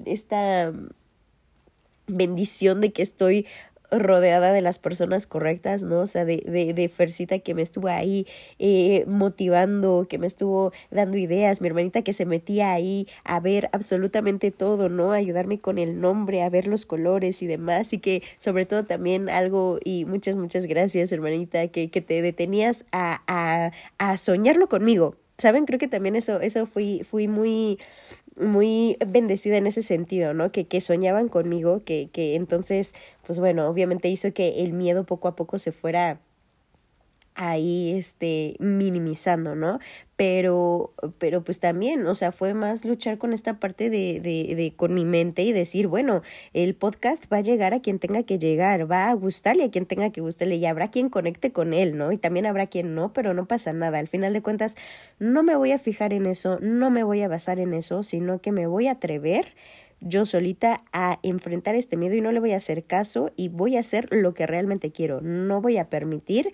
esta 0.05 0.73
bendición 2.07 2.81
de 2.81 2.91
que 2.91 3.01
estoy 3.01 3.45
rodeada 3.91 4.51
de 4.53 4.61
las 4.61 4.79
personas 4.79 5.27
correctas, 5.27 5.83
¿no? 5.83 6.01
O 6.01 6.07
sea, 6.07 6.25
de, 6.25 6.43
de, 6.45 6.73
de 6.73 6.89
Fercita 6.89 7.39
que 7.39 7.53
me 7.53 7.61
estuvo 7.61 7.87
ahí 7.87 8.27
eh, 8.59 9.05
motivando, 9.07 10.07
que 10.09 10.17
me 10.17 10.27
estuvo 10.27 10.71
dando 10.91 11.17
ideas, 11.17 11.61
mi 11.61 11.67
hermanita 11.67 12.01
que 12.01 12.13
se 12.13 12.25
metía 12.25 12.73
ahí 12.73 13.07
a 13.23 13.39
ver 13.39 13.69
absolutamente 13.71 14.51
todo, 14.51 14.89
¿no? 14.89 15.11
ayudarme 15.11 15.59
con 15.59 15.77
el 15.77 15.99
nombre, 15.99 16.43
a 16.43 16.49
ver 16.49 16.67
los 16.67 16.85
colores 16.85 17.41
y 17.41 17.47
demás, 17.47 17.93
y 17.93 17.99
que 17.99 18.23
sobre 18.37 18.65
todo 18.65 18.85
también 18.85 19.29
algo, 19.29 19.79
y 19.83 20.05
muchas, 20.05 20.37
muchas 20.37 20.65
gracias, 20.65 21.11
hermanita, 21.11 21.67
que, 21.67 21.89
que 21.89 22.01
te 22.01 22.21
detenías 22.21 22.85
a, 22.91 23.21
a, 23.27 23.71
a 23.97 24.17
soñarlo 24.17 24.69
conmigo. 24.69 25.15
¿Saben? 25.37 25.65
Creo 25.65 25.77
que 25.77 25.87
también 25.87 26.15
eso, 26.15 26.41
eso 26.41 26.65
fui, 26.65 27.05
fui 27.07 27.27
muy 27.27 27.77
muy 28.37 28.97
bendecida 29.05 29.57
en 29.57 29.67
ese 29.67 29.81
sentido, 29.81 30.33
¿no? 30.33 30.51
Que, 30.51 30.67
que 30.67 30.81
soñaban 30.81 31.29
conmigo, 31.29 31.83
que, 31.83 32.09
que 32.11 32.35
entonces, 32.35 32.93
pues 33.25 33.39
bueno, 33.39 33.67
obviamente 33.67 34.09
hizo 34.09 34.33
que 34.33 34.63
el 34.63 34.73
miedo 34.73 35.05
poco 35.05 35.27
a 35.27 35.35
poco 35.35 35.57
se 35.59 35.71
fuera 35.71 36.19
ahí 37.37 37.93
este 37.95 38.55
minimizando, 38.59 39.55
¿no? 39.55 39.79
Pero, 40.15 40.93
pero 41.19 41.43
pues 41.43 41.59
también, 41.59 42.05
o 42.07 42.15
sea, 42.15 42.31
fue 42.31 42.55
más 42.55 42.83
luchar 42.83 43.19
con 43.19 43.33
esta 43.33 43.59
parte 43.59 43.91
de, 43.91 44.19
de, 44.19 44.55
de, 44.55 44.73
con 44.75 44.95
mi 44.95 45.05
mente 45.05 45.43
y 45.43 45.53
decir, 45.53 45.85
bueno, 45.85 46.23
el 46.53 46.73
podcast 46.73 47.31
va 47.31 47.37
a 47.37 47.41
llegar 47.41 47.75
a 47.75 47.81
quien 47.81 47.99
tenga 47.99 48.23
que 48.23 48.39
llegar, 48.39 48.91
va 48.91 49.09
a 49.09 49.13
gustarle 49.13 49.65
a 49.65 49.69
quien 49.69 49.85
tenga 49.85 50.09
que 50.11 50.21
gustarle 50.21 50.55
y 50.55 50.65
habrá 50.65 50.89
quien 50.89 51.09
conecte 51.09 51.51
con 51.51 51.71
él, 51.71 51.95
¿no? 51.95 52.11
Y 52.11 52.17
también 52.17 52.47
habrá 52.47 52.65
quien 52.65 52.95
no, 52.95 53.13
pero 53.13 53.35
no 53.35 53.47
pasa 53.47 53.73
nada. 53.73 53.99
Al 53.99 54.07
final 54.07 54.33
de 54.33 54.41
cuentas, 54.41 54.75
no 55.19 55.43
me 55.43 55.55
voy 55.55 55.71
a 55.71 55.79
fijar 55.79 56.13
en 56.13 56.25
eso, 56.25 56.57
no 56.61 56.89
me 56.89 57.03
voy 57.03 57.21
a 57.21 57.27
basar 57.27 57.59
en 57.59 57.75
eso, 57.75 58.01
sino 58.01 58.41
que 58.41 58.51
me 58.51 58.65
voy 58.65 58.87
a 58.87 58.93
atrever 58.93 59.53
yo 59.99 60.25
solita 60.25 60.83
a 60.93 61.19
enfrentar 61.23 61.75
este 61.75 61.97
miedo 61.97 62.15
y 62.15 62.21
no 62.21 62.31
le 62.31 62.39
voy 62.39 62.51
a 62.51 62.57
hacer 62.57 62.83
caso 62.83 63.31
y 63.35 63.49
voy 63.49 63.77
a 63.77 63.79
hacer 63.79 64.07
lo 64.11 64.33
que 64.33 64.45
realmente 64.45 64.91
quiero. 64.91 65.21
No 65.21 65.61
voy 65.61 65.77
a 65.77 65.89
permitir 65.89 66.53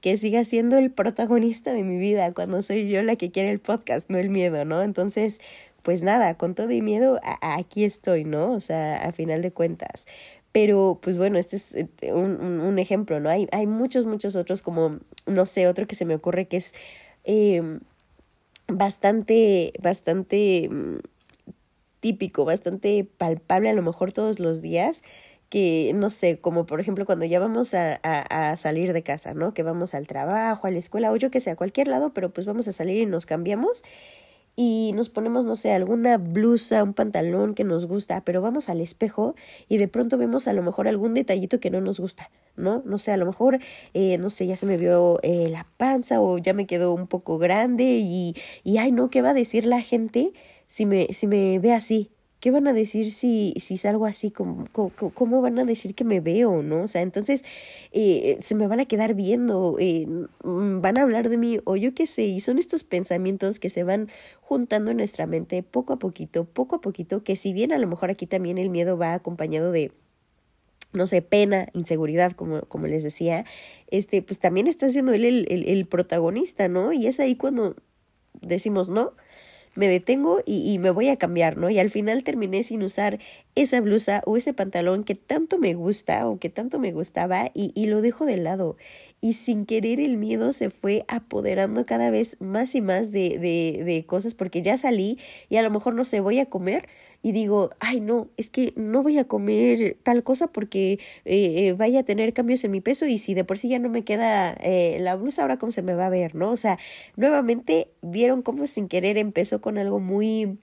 que 0.00 0.16
siga 0.16 0.44
siendo 0.44 0.78
el 0.78 0.90
protagonista 0.90 1.72
de 1.72 1.82
mi 1.82 1.98
vida 1.98 2.32
cuando 2.32 2.62
soy 2.62 2.88
yo 2.88 3.02
la 3.02 3.16
que 3.16 3.30
quiere 3.30 3.50
el 3.50 3.60
podcast, 3.60 4.10
no 4.10 4.18
el 4.18 4.30
miedo, 4.30 4.64
¿no? 4.64 4.82
Entonces, 4.82 5.40
pues 5.82 6.02
nada, 6.02 6.36
con 6.36 6.54
todo 6.54 6.70
y 6.70 6.82
miedo, 6.82 7.20
aquí 7.40 7.84
estoy, 7.84 8.24
¿no? 8.24 8.52
O 8.52 8.60
sea, 8.60 8.96
a 8.96 9.12
final 9.12 9.42
de 9.42 9.52
cuentas. 9.52 10.06
Pero, 10.52 10.98
pues 11.00 11.16
bueno, 11.16 11.38
este 11.38 11.56
es 11.56 11.74
eh, 11.74 11.88
un, 12.12 12.40
un, 12.40 12.78
ejemplo, 12.78 13.20
¿no? 13.20 13.28
Hay, 13.28 13.46
hay 13.52 13.66
muchos, 13.66 14.06
muchos 14.06 14.34
otros, 14.36 14.62
como, 14.62 14.98
no 15.26 15.46
sé, 15.46 15.68
otro 15.68 15.86
que 15.86 15.94
se 15.94 16.04
me 16.04 16.14
ocurre 16.14 16.46
que 16.46 16.56
es 16.56 16.74
eh, 17.24 17.78
bastante, 18.66 19.72
bastante 19.80 20.68
mm, 20.70 20.98
típico, 22.00 22.44
bastante 22.44 23.04
palpable 23.04 23.70
a 23.70 23.74
lo 23.74 23.82
mejor 23.82 24.12
todos 24.12 24.40
los 24.40 24.62
días 24.62 25.02
que, 25.50 25.92
no 25.94 26.10
sé, 26.10 26.40
como 26.40 26.64
por 26.64 26.80
ejemplo 26.80 27.04
cuando 27.04 27.26
ya 27.26 27.40
vamos 27.40 27.74
a, 27.74 28.00
a, 28.02 28.56
salir 28.56 28.92
de 28.92 29.02
casa, 29.02 29.34
¿no? 29.34 29.52
Que 29.52 29.62
vamos 29.62 29.94
al 29.94 30.06
trabajo, 30.06 30.66
a 30.66 30.70
la 30.70 30.78
escuela 30.78 31.12
o 31.12 31.16
yo 31.16 31.30
que 31.30 31.40
sé, 31.40 31.50
a 31.50 31.56
cualquier 31.56 31.88
lado, 31.88 32.14
pero 32.14 32.30
pues 32.30 32.46
vamos 32.46 32.68
a 32.68 32.72
salir 32.72 33.02
y 33.02 33.06
nos 33.06 33.26
cambiamos 33.26 33.82
y 34.56 34.92
nos 34.94 35.08
ponemos, 35.08 35.44
no 35.44 35.56
sé, 35.56 35.72
alguna 35.72 36.18
blusa, 36.18 36.82
un 36.82 36.94
pantalón 36.94 37.54
que 37.54 37.64
nos 37.64 37.86
gusta, 37.86 38.22
pero 38.24 38.42
vamos 38.42 38.68
al 38.68 38.80
espejo 38.80 39.34
y 39.68 39.78
de 39.78 39.88
pronto 39.88 40.18
vemos 40.18 40.46
a 40.48 40.52
lo 40.52 40.62
mejor 40.62 40.86
algún 40.86 41.14
detallito 41.14 41.60
que 41.60 41.70
no 41.70 41.80
nos 41.80 41.98
gusta, 41.98 42.30
¿no? 42.56 42.82
No 42.84 42.98
sé, 42.98 43.10
a 43.12 43.16
lo 43.16 43.26
mejor, 43.26 43.58
eh, 43.94 44.18
no 44.18 44.30
sé, 44.30 44.46
ya 44.46 44.56
se 44.56 44.66
me 44.66 44.76
vio 44.76 45.18
eh, 45.22 45.48
la 45.50 45.66
panza 45.76 46.20
o 46.20 46.38
ya 46.38 46.52
me 46.52 46.66
quedó 46.66 46.92
un 46.92 47.06
poco 47.06 47.38
grande 47.38 48.00
y, 48.02 48.34
y, 48.62 48.78
ay, 48.78 48.92
no, 48.92 49.10
¿qué 49.10 49.22
va 49.22 49.30
a 49.30 49.34
decir 49.34 49.64
la 49.64 49.80
gente 49.80 50.32
si 50.66 50.86
me, 50.86 51.08
si 51.12 51.26
me 51.26 51.58
ve 51.58 51.72
así? 51.72 52.10
¿Qué 52.40 52.50
van 52.50 52.66
a 52.66 52.72
decir 52.72 53.12
si, 53.12 53.54
si 53.60 53.76
salgo 53.76 54.06
así? 54.06 54.30
¿Cómo, 54.30 54.66
cómo, 54.72 55.42
van 55.42 55.58
a 55.58 55.64
decir 55.64 55.94
que 55.94 56.04
me 56.04 56.20
veo, 56.20 56.62
no? 56.62 56.82
O 56.82 56.88
sea, 56.88 57.02
entonces 57.02 57.44
eh, 57.92 58.38
se 58.40 58.54
me 58.54 58.66
van 58.66 58.80
a 58.80 58.86
quedar 58.86 59.14
viendo, 59.14 59.76
eh, 59.78 60.06
mm, 60.42 60.80
van 60.80 60.98
a 60.98 61.02
hablar 61.02 61.28
de 61.28 61.36
mí, 61.36 61.60
o 61.64 61.76
yo 61.76 61.94
qué 61.94 62.06
sé, 62.06 62.22
y 62.24 62.40
son 62.40 62.58
estos 62.58 62.82
pensamientos 62.82 63.60
que 63.60 63.70
se 63.70 63.84
van 63.84 64.08
juntando 64.40 64.90
en 64.90 64.96
nuestra 64.96 65.26
mente 65.26 65.62
poco 65.62 65.92
a 65.92 65.98
poquito, 65.98 66.44
poco 66.44 66.76
a 66.76 66.80
poquito, 66.80 67.22
que 67.22 67.36
si 67.36 67.52
bien 67.52 67.72
a 67.72 67.78
lo 67.78 67.86
mejor 67.86 68.10
aquí 68.10 68.26
también 68.26 68.58
el 68.58 68.70
miedo 68.70 68.96
va 68.96 69.14
acompañado 69.14 69.70
de 69.70 69.92
no 70.92 71.06
sé, 71.06 71.22
pena, 71.22 71.68
inseguridad, 71.72 72.32
como, 72.32 72.62
como 72.62 72.88
les 72.88 73.04
decía, 73.04 73.44
este, 73.88 74.22
pues 74.22 74.40
también 74.40 74.66
está 74.66 74.88
siendo 74.88 75.12
él 75.12 75.24
el, 75.24 75.46
el, 75.48 75.68
el 75.68 75.86
protagonista, 75.86 76.66
¿no? 76.66 76.92
Y 76.92 77.06
es 77.06 77.20
ahí 77.20 77.36
cuando 77.36 77.76
decimos, 78.40 78.88
no, 78.88 79.12
me 79.74 79.88
detengo 79.88 80.42
y, 80.44 80.72
y, 80.72 80.78
me 80.78 80.90
voy 80.90 81.08
a 81.08 81.16
cambiar, 81.16 81.56
¿no? 81.56 81.70
Y 81.70 81.78
al 81.78 81.90
final 81.90 82.24
terminé 82.24 82.62
sin 82.62 82.82
usar 82.82 83.18
esa 83.54 83.80
blusa 83.80 84.22
o 84.26 84.36
ese 84.36 84.52
pantalón 84.52 85.04
que 85.04 85.14
tanto 85.14 85.58
me 85.58 85.74
gusta 85.74 86.26
o 86.26 86.38
que 86.38 86.48
tanto 86.48 86.78
me 86.78 86.92
gustaba 86.92 87.50
y, 87.54 87.72
y 87.74 87.86
lo 87.86 88.00
dejo 88.02 88.26
de 88.26 88.36
lado 88.36 88.76
y 89.20 89.34
sin 89.34 89.66
querer 89.66 90.00
el 90.00 90.16
miedo 90.16 90.52
se 90.52 90.70
fue 90.70 91.04
apoderando 91.08 91.84
cada 91.84 92.10
vez 92.10 92.36
más 92.40 92.74
y 92.74 92.80
más 92.80 93.12
de, 93.12 93.38
de, 93.38 93.84
de, 93.84 94.04
cosas 94.06 94.34
porque 94.34 94.62
ya 94.62 94.78
salí 94.78 95.18
y 95.48 95.56
a 95.56 95.62
lo 95.62 95.70
mejor 95.70 95.94
no 95.94 96.04
sé, 96.04 96.20
voy 96.20 96.38
a 96.38 96.46
comer 96.46 96.88
y 97.22 97.32
digo, 97.32 97.70
ay 97.80 98.00
no, 98.00 98.28
es 98.36 98.48
que 98.48 98.72
no 98.76 99.02
voy 99.02 99.18
a 99.18 99.24
comer 99.24 99.98
tal 100.02 100.22
cosa 100.22 100.46
porque 100.46 100.98
eh, 101.24 101.66
eh, 101.66 101.72
vaya 101.74 102.00
a 102.00 102.02
tener 102.02 102.32
cambios 102.32 102.64
en 102.64 102.70
mi 102.70 102.80
peso 102.80 103.06
y 103.06 103.18
si 103.18 103.34
de 103.34 103.44
por 103.44 103.58
sí 103.58 103.68
ya 103.68 103.78
no 103.78 103.90
me 103.90 104.04
queda 104.04 104.52
eh, 104.60 104.98
la 105.00 105.16
blusa, 105.16 105.42
ahora 105.42 105.58
cómo 105.58 105.70
se 105.72 105.82
me 105.82 105.94
va 105.94 106.06
a 106.06 106.10
ver, 106.10 106.34
¿no? 106.34 106.50
O 106.50 106.56
sea, 106.56 106.78
nuevamente 107.16 107.90
vieron 108.00 108.42
cómo 108.42 108.66
sin 108.66 108.88
querer 108.88 109.18
empezó 109.18 109.60
con 109.60 109.78
algo 109.78 110.00
muy... 110.00 110.58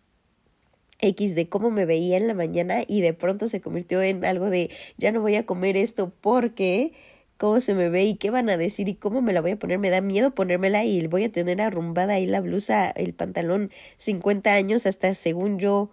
X 1.00 1.36
de 1.36 1.48
cómo 1.48 1.70
me 1.70 1.86
veía 1.86 2.18
en 2.18 2.28
la 2.28 2.34
mañana 2.34 2.82
y 2.88 3.02
de 3.02 3.14
pronto 3.14 3.48
se 3.48 3.62
convirtió 3.62 4.02
en 4.02 4.26
algo 4.26 4.50
de 4.50 4.72
ya 4.98 5.12
no 5.12 5.22
voy 5.22 5.36
a 5.36 5.46
comer 5.46 5.78
esto 5.78 6.12
porque 6.22 6.92
cómo 7.38 7.60
se 7.60 7.74
me 7.74 7.90
ve 7.90 8.06
y 8.06 8.16
qué 8.16 8.30
van 8.32 8.50
a 8.50 8.58
decir 8.58 8.90
y 8.90 8.96
cómo 8.96 9.22
me 9.22 9.34
la 9.34 9.42
voy 9.42 9.52
a 9.52 9.60
poner. 9.60 9.80
Me 9.80 9.90
da 9.90 10.02
miedo 10.02 10.32
ponérmela 10.36 10.84
y 10.86 11.06
voy 11.08 11.24
a 11.26 11.32
tener 11.32 11.62
arrumbada 11.62 12.14
ahí 12.16 12.26
la 12.26 12.42
blusa, 12.42 12.90
el 12.92 13.14
pantalón 13.14 13.72
50 13.98 14.54
años 14.54 14.86
hasta 14.86 15.14
según 15.16 15.60
yo 15.60 15.92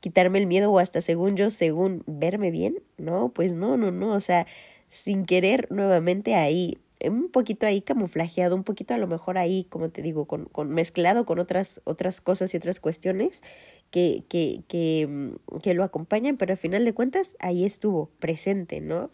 quitarme 0.00 0.38
el 0.38 0.46
miedo 0.46 0.70
o 0.72 0.78
hasta 0.78 1.00
según 1.00 1.36
yo, 1.36 1.50
según 1.50 2.02
verme 2.06 2.50
bien. 2.50 2.82
No, 2.98 3.30
pues 3.34 3.54
no, 3.54 3.76
no, 3.76 3.90
no. 3.92 4.14
O 4.14 4.20
sea, 4.20 4.46
sin 4.88 5.24
querer 5.26 5.68
nuevamente 5.70 6.34
ahí 6.34 6.78
un 7.08 7.30
poquito 7.30 7.66
ahí 7.66 7.80
camuflajeado, 7.80 8.54
un 8.56 8.64
poquito 8.64 8.94
a 8.94 8.98
lo 8.98 9.06
mejor 9.06 9.38
ahí, 9.38 9.64
como 9.70 9.90
te 9.90 10.02
digo, 10.02 10.26
con, 10.26 10.46
con 10.46 10.68
mezclado 10.70 11.24
con 11.24 11.38
otras, 11.38 11.80
otras 11.84 12.20
cosas 12.20 12.52
y 12.52 12.58
otras 12.58 12.80
cuestiones 12.80 13.42
que, 13.90 14.24
que, 14.28 14.62
que, 14.68 15.06
mm, 15.08 15.58
que 15.62 15.74
lo 15.74 15.84
acompañan, 15.84 16.36
pero 16.36 16.52
al 16.52 16.58
final 16.58 16.84
de 16.84 16.92
cuentas 16.94 17.36
ahí 17.40 17.64
estuvo 17.64 18.10
presente, 18.18 18.80
¿no? 18.80 19.10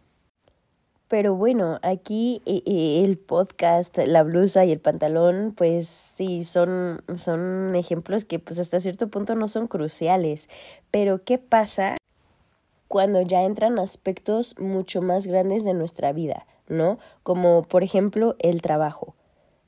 Pero 1.08 1.36
bueno, 1.36 1.78
aquí 1.82 2.42
eh, 2.46 2.62
eh, 2.66 3.04
el 3.04 3.16
podcast, 3.16 3.96
la 3.98 4.24
blusa 4.24 4.64
y 4.64 4.72
el 4.72 4.80
pantalón, 4.80 5.54
pues 5.56 5.86
sí, 5.86 6.42
son, 6.42 7.02
son 7.14 7.76
ejemplos 7.76 8.24
que 8.24 8.40
pues 8.40 8.58
hasta 8.58 8.80
cierto 8.80 9.08
punto 9.08 9.36
no 9.36 9.46
son 9.46 9.68
cruciales. 9.68 10.48
Pero 10.90 11.22
¿qué 11.22 11.38
pasa 11.38 11.96
cuando 12.88 13.20
ya 13.22 13.42
entran 13.42 13.78
aspectos 13.78 14.58
mucho 14.58 15.00
más 15.00 15.26
grandes 15.26 15.64
de 15.64 15.74
nuestra 15.74 16.12
vida, 16.12 16.46
¿no? 16.68 16.98
Como 17.22 17.62
por 17.62 17.84
ejemplo 17.84 18.34
el 18.40 18.60
trabajo. 18.60 19.14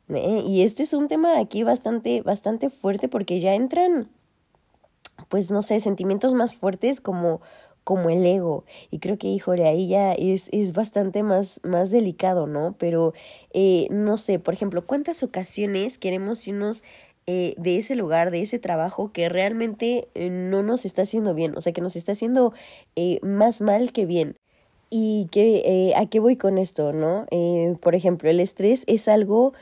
¿eh? 0.08 0.42
Y 0.44 0.62
este 0.62 0.82
es 0.82 0.92
un 0.92 1.06
tema 1.06 1.38
aquí 1.38 1.62
bastante, 1.62 2.22
bastante 2.22 2.70
fuerte 2.70 3.08
porque 3.08 3.38
ya 3.38 3.54
entran, 3.54 4.08
pues 5.28 5.50
no 5.52 5.62
sé, 5.62 5.78
sentimientos 5.78 6.34
más 6.34 6.54
fuertes 6.54 7.00
como 7.00 7.40
como 7.88 8.10
el 8.10 8.26
ego. 8.26 8.66
Y 8.90 8.98
creo 8.98 9.16
que, 9.16 9.28
híjole, 9.28 9.66
ahí 9.66 9.88
ya 9.88 10.12
es, 10.12 10.50
es 10.52 10.74
bastante 10.74 11.22
más, 11.22 11.58
más 11.64 11.90
delicado, 11.90 12.46
¿no? 12.46 12.74
Pero, 12.78 13.14
eh, 13.54 13.86
no 13.90 14.18
sé, 14.18 14.38
por 14.38 14.52
ejemplo, 14.52 14.84
¿cuántas 14.84 15.22
ocasiones 15.22 15.96
queremos 15.96 16.46
irnos 16.46 16.84
eh, 17.26 17.54
de 17.56 17.78
ese 17.78 17.94
lugar, 17.94 18.30
de 18.30 18.42
ese 18.42 18.58
trabajo 18.58 19.10
que 19.10 19.30
realmente 19.30 20.06
eh, 20.14 20.28
no 20.28 20.62
nos 20.62 20.84
está 20.84 21.00
haciendo 21.00 21.32
bien? 21.32 21.56
O 21.56 21.62
sea, 21.62 21.72
que 21.72 21.80
nos 21.80 21.96
está 21.96 22.12
haciendo 22.12 22.52
eh, 22.94 23.20
más 23.22 23.62
mal 23.62 23.90
que 23.90 24.04
bien. 24.04 24.36
¿Y 24.90 25.28
que, 25.30 25.62
eh, 25.64 25.94
a 25.96 26.04
qué 26.04 26.20
voy 26.20 26.36
con 26.36 26.58
esto, 26.58 26.92
no? 26.92 27.26
Por 27.80 27.94
ejemplo, 27.94 28.28
el 28.28 28.40
estrés 28.40 28.84
es 28.86 29.08
algo 29.08 29.54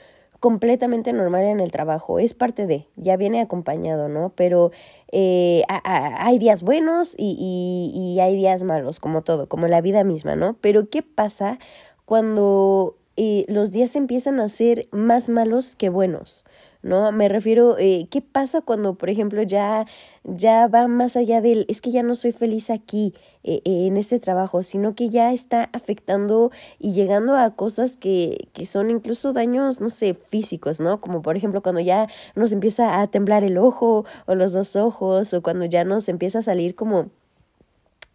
completamente 0.47 1.13
normal 1.13 1.43
en 1.43 1.59
el 1.59 1.73
trabajo, 1.73 2.21
es 2.21 2.33
parte 2.33 2.69
de, 2.69 2.87
ya 2.95 3.17
viene 3.17 3.41
acompañado, 3.41 4.09
¿no? 4.09 4.31
Pero 4.37 4.71
eh, 5.11 5.65
hay 5.67 6.39
días 6.39 6.63
buenos 6.63 7.17
y, 7.19 7.91
y, 7.93 8.21
hay 8.21 8.37
días 8.37 8.63
malos, 8.63 9.01
como 9.01 9.23
todo, 9.23 9.49
como 9.49 9.67
la 9.67 9.81
vida 9.81 10.05
misma, 10.05 10.37
¿no? 10.37 10.57
Pero 10.61 10.89
¿qué 10.89 11.03
pasa 11.03 11.59
cuando 12.05 12.97
eh, 13.17 13.45
los 13.49 13.73
días 13.73 13.97
empiezan 13.97 14.39
a 14.39 14.49
ser 14.49 14.87
más 14.93 15.29
malos 15.29 15.75
que 15.75 15.89
buenos? 15.89 16.45
¿No? 16.87 17.13
Me 17.13 17.29
refiero, 17.29 17.77
eh, 17.79 18.07
¿qué 18.11 18.23
pasa 18.23 18.63
cuando, 18.63 18.95
por 18.95 19.11
ejemplo, 19.11 19.43
ya, 19.43 19.87
ya 20.25 20.69
va 20.69 20.89
más 20.89 21.17
allá 21.17 21.41
del, 21.41 21.67
es 21.69 21.81
que 21.81 21.91
ya 21.91 22.03
no 22.03 22.15
soy 22.15 22.33
feliz 22.33 22.71
aquí, 22.71 23.13
eh, 23.43 23.61
eh, 23.65 23.87
en 23.87 23.97
este 23.97 24.19
trabajo, 24.19 24.63
sino 24.63 24.95
que 24.95 25.09
ya 25.09 25.33
está 25.33 25.71
afectando 25.73 26.51
y 26.79 26.93
llegando 26.93 27.37
a 27.37 27.55
cosas 27.55 27.97
que, 27.97 28.49
que 28.53 28.67
son 28.67 28.91
incluso 28.91 29.33
daños, 29.33 29.81
no 29.81 29.91
sé, 29.91 30.15
físicos, 30.15 30.81
¿no? 30.81 31.01
Como 31.01 31.23
por 31.23 31.37
ejemplo 31.37 31.63
cuando 31.63 31.81
ya 31.81 32.09
nos 32.35 32.53
empieza 32.53 33.01
a 33.01 33.07
temblar 33.07 33.45
el 33.45 33.59
ojo 33.59 34.05
o 34.27 34.35
los 34.35 34.53
dos 34.53 34.75
ojos 34.77 35.33
o 35.35 35.43
cuando 35.43 35.65
ya 35.65 35.85
nos 35.85 36.09
empieza 36.09 36.41
a 36.41 36.43
salir 36.43 36.75
como 36.75 37.11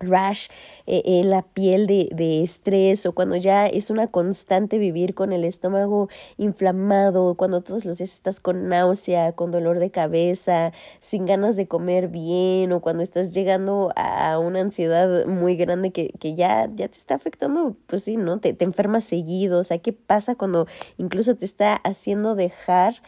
rash 0.01 0.48
eh, 0.88 1.01
en 1.05 1.29
la 1.29 1.43
piel 1.43 1.88
de, 1.88 2.10
de, 2.12 2.43
estrés 2.43 3.05
o 3.05 3.13
cuando 3.13 3.36
ya 3.36 3.67
es 3.67 3.89
una 3.89 4.08
constante 4.08 4.77
vivir 4.77 5.13
con 5.13 5.31
el 5.31 5.46
estómago 5.46 6.10
inflamado, 6.38 7.36
cuando 7.36 7.62
todos 7.62 7.86
los 7.86 7.98
días 7.98 8.13
estás 8.13 8.39
con 8.39 8.67
náusea, 8.70 9.34
con 9.34 9.51
dolor 9.51 9.79
de 9.79 9.91
cabeza, 9.91 10.74
sin 11.00 11.25
ganas 11.25 11.55
de 11.55 11.67
comer 11.67 12.08
bien 12.08 12.72
o 12.72 12.81
cuando 12.81 13.03
estás 13.03 13.34
llegando 13.34 13.91
a 13.96 14.39
una 14.39 14.62
ansiedad 14.62 15.25
muy 15.27 15.55
grande 15.55 15.91
que, 15.91 16.10
que 16.20 16.36
ya, 16.36 16.67
ya 16.74 16.88
te 16.88 16.98
está 16.98 17.15
afectando, 17.15 17.75
pues 17.88 18.03
sí, 18.03 18.17
¿no? 18.17 18.39
Te, 18.39 18.53
te 18.53 18.65
enfermas 18.65 19.03
seguido, 19.03 19.60
o 19.60 19.63
sea, 19.63 19.77
¿qué 19.77 19.93
pasa 19.93 20.36
cuando 20.36 20.67
incluso 20.98 21.36
te 21.36 21.46
está 21.46 21.75
haciendo 21.75 22.36
dejar 22.36 23.01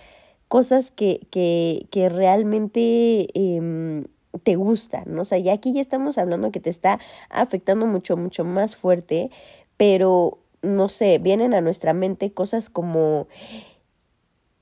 cosas 0.48 0.92
que, 0.92 1.28
que, 1.32 1.88
que 1.90 2.10
realmente... 2.10 3.28
Eh, 3.34 4.04
te 4.42 4.56
gustan, 4.56 5.04
¿no? 5.08 5.22
O 5.22 5.26
sea, 5.26 5.38
ya 5.38 5.54
aquí 5.54 5.74
ya 5.74 5.82
estamos 5.82 6.18
hablando 6.18 6.52
que 6.52 6.60
te 6.60 6.70
está 6.70 7.00
afectando 7.30 7.86
mucho, 7.86 8.18
mucho 8.18 8.44
más 8.44 8.76
fuerte, 8.76 9.30
pero 9.78 10.40
no 10.62 10.90
sé, 10.90 11.20
vienen 11.20 11.54
a 11.54 11.62
nuestra 11.62 11.94
mente 11.94 12.32
cosas 12.32 12.70
como, 12.70 13.28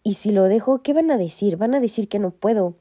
¿y 0.03 0.15
si 0.15 0.31
lo 0.31 0.45
dejo, 0.45 0.81
qué 0.81 0.93
van 0.93 1.11
a 1.11 1.17
decir? 1.17 1.57
Van 1.57 1.75
a 1.75 1.79
decir 1.79 2.09
que 2.09 2.19
no 2.19 2.31
puedo, 2.31 2.73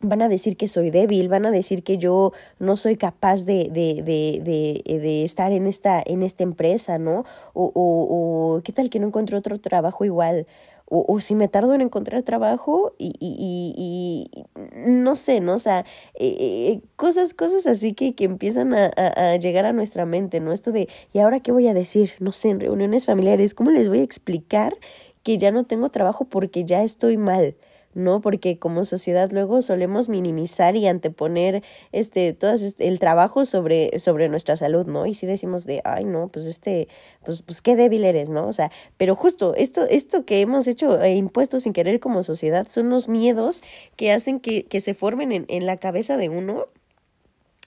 van 0.00 0.22
a 0.22 0.28
decir 0.28 0.56
que 0.56 0.68
soy 0.68 0.90
débil, 0.90 1.28
van 1.28 1.46
a 1.46 1.50
decir 1.50 1.82
que 1.82 1.98
yo 1.98 2.32
no 2.58 2.76
soy 2.76 2.96
capaz 2.96 3.44
de, 3.44 3.68
de, 3.72 4.02
de, 4.02 4.42
de, 4.44 4.98
de 4.98 5.24
estar 5.24 5.52
en 5.52 5.66
esta, 5.66 6.02
en 6.04 6.22
esta 6.22 6.44
empresa, 6.44 6.98
¿no? 6.98 7.24
O, 7.54 7.72
o, 7.74 8.56
o 8.56 8.62
qué 8.62 8.72
tal 8.72 8.90
que 8.90 9.00
no 9.00 9.08
encuentro 9.08 9.38
otro 9.38 9.58
trabajo 9.58 10.04
igual, 10.04 10.46
o, 10.90 11.04
o, 11.06 11.20
si 11.20 11.34
me 11.34 11.48
tardo 11.48 11.74
en 11.74 11.80
encontrar 11.80 12.22
trabajo 12.22 12.94
y, 12.98 13.12
y, 13.20 13.74
y, 13.76 14.44
no 14.90 15.14
sé, 15.14 15.40
¿no? 15.40 15.54
O 15.54 15.58
sea, 15.58 15.80
eh, 16.14 16.36
eh, 16.40 16.80
cosas, 16.96 17.34
cosas 17.34 17.66
así 17.66 17.92
que, 17.94 18.14
que 18.14 18.24
empiezan 18.24 18.74
a, 18.74 18.90
a, 18.96 19.32
a, 19.32 19.36
llegar 19.36 19.66
a 19.66 19.72
nuestra 19.72 20.06
mente, 20.06 20.40
¿no? 20.40 20.52
Esto 20.52 20.72
de, 20.72 20.88
¿y 21.12 21.18
ahora 21.18 21.40
qué 21.40 21.52
voy 21.52 21.68
a 21.68 21.74
decir? 21.74 22.12
No 22.20 22.32
sé, 22.32 22.50
en 22.50 22.60
reuniones 22.60 23.06
familiares, 23.06 23.54
¿cómo 23.54 23.70
les 23.70 23.88
voy 23.88 24.00
a 24.00 24.02
explicar 24.02 24.74
que 25.22 25.38
ya 25.38 25.50
no 25.50 25.64
tengo 25.64 25.90
trabajo 25.90 26.24
porque 26.24 26.64
ya 26.64 26.82
estoy 26.82 27.16
mal? 27.16 27.56
¿No? 27.98 28.20
Porque 28.20 28.58
como 28.58 28.84
sociedad 28.84 29.30
luego 29.30 29.60
solemos 29.62 30.08
minimizar 30.08 30.76
y 30.76 30.86
anteponer 30.86 31.62
este, 31.92 32.32
todo 32.32 32.52
este, 32.52 32.88
el 32.88 32.98
trabajo 32.98 33.44
sobre, 33.44 33.98
sobre 33.98 34.28
nuestra 34.28 34.56
salud, 34.56 34.86
¿no? 34.86 35.06
Y 35.06 35.14
si 35.14 35.26
decimos 35.26 35.66
de, 35.66 35.82
ay, 35.84 36.04
no, 36.04 36.28
pues 36.28 36.46
este, 36.46 36.88
pues, 37.24 37.42
pues 37.42 37.60
qué 37.60 37.76
débil 37.76 38.04
eres, 38.04 38.30
¿no? 38.30 38.46
O 38.46 38.52
sea, 38.52 38.70
pero 38.96 39.14
justo 39.14 39.54
esto, 39.54 39.86
esto 39.88 40.24
que 40.24 40.40
hemos 40.40 40.66
hecho 40.66 41.02
e 41.02 41.16
impuesto 41.16 41.60
sin 41.60 41.72
querer 41.72 42.00
como 42.00 42.22
sociedad 42.22 42.66
son 42.68 42.90
los 42.90 43.08
miedos 43.08 43.62
que 43.96 44.12
hacen 44.12 44.40
que, 44.40 44.64
que 44.64 44.80
se 44.80 44.94
formen 44.94 45.32
en, 45.32 45.44
en 45.48 45.66
la 45.66 45.76
cabeza 45.76 46.16
de 46.16 46.28
uno 46.28 46.66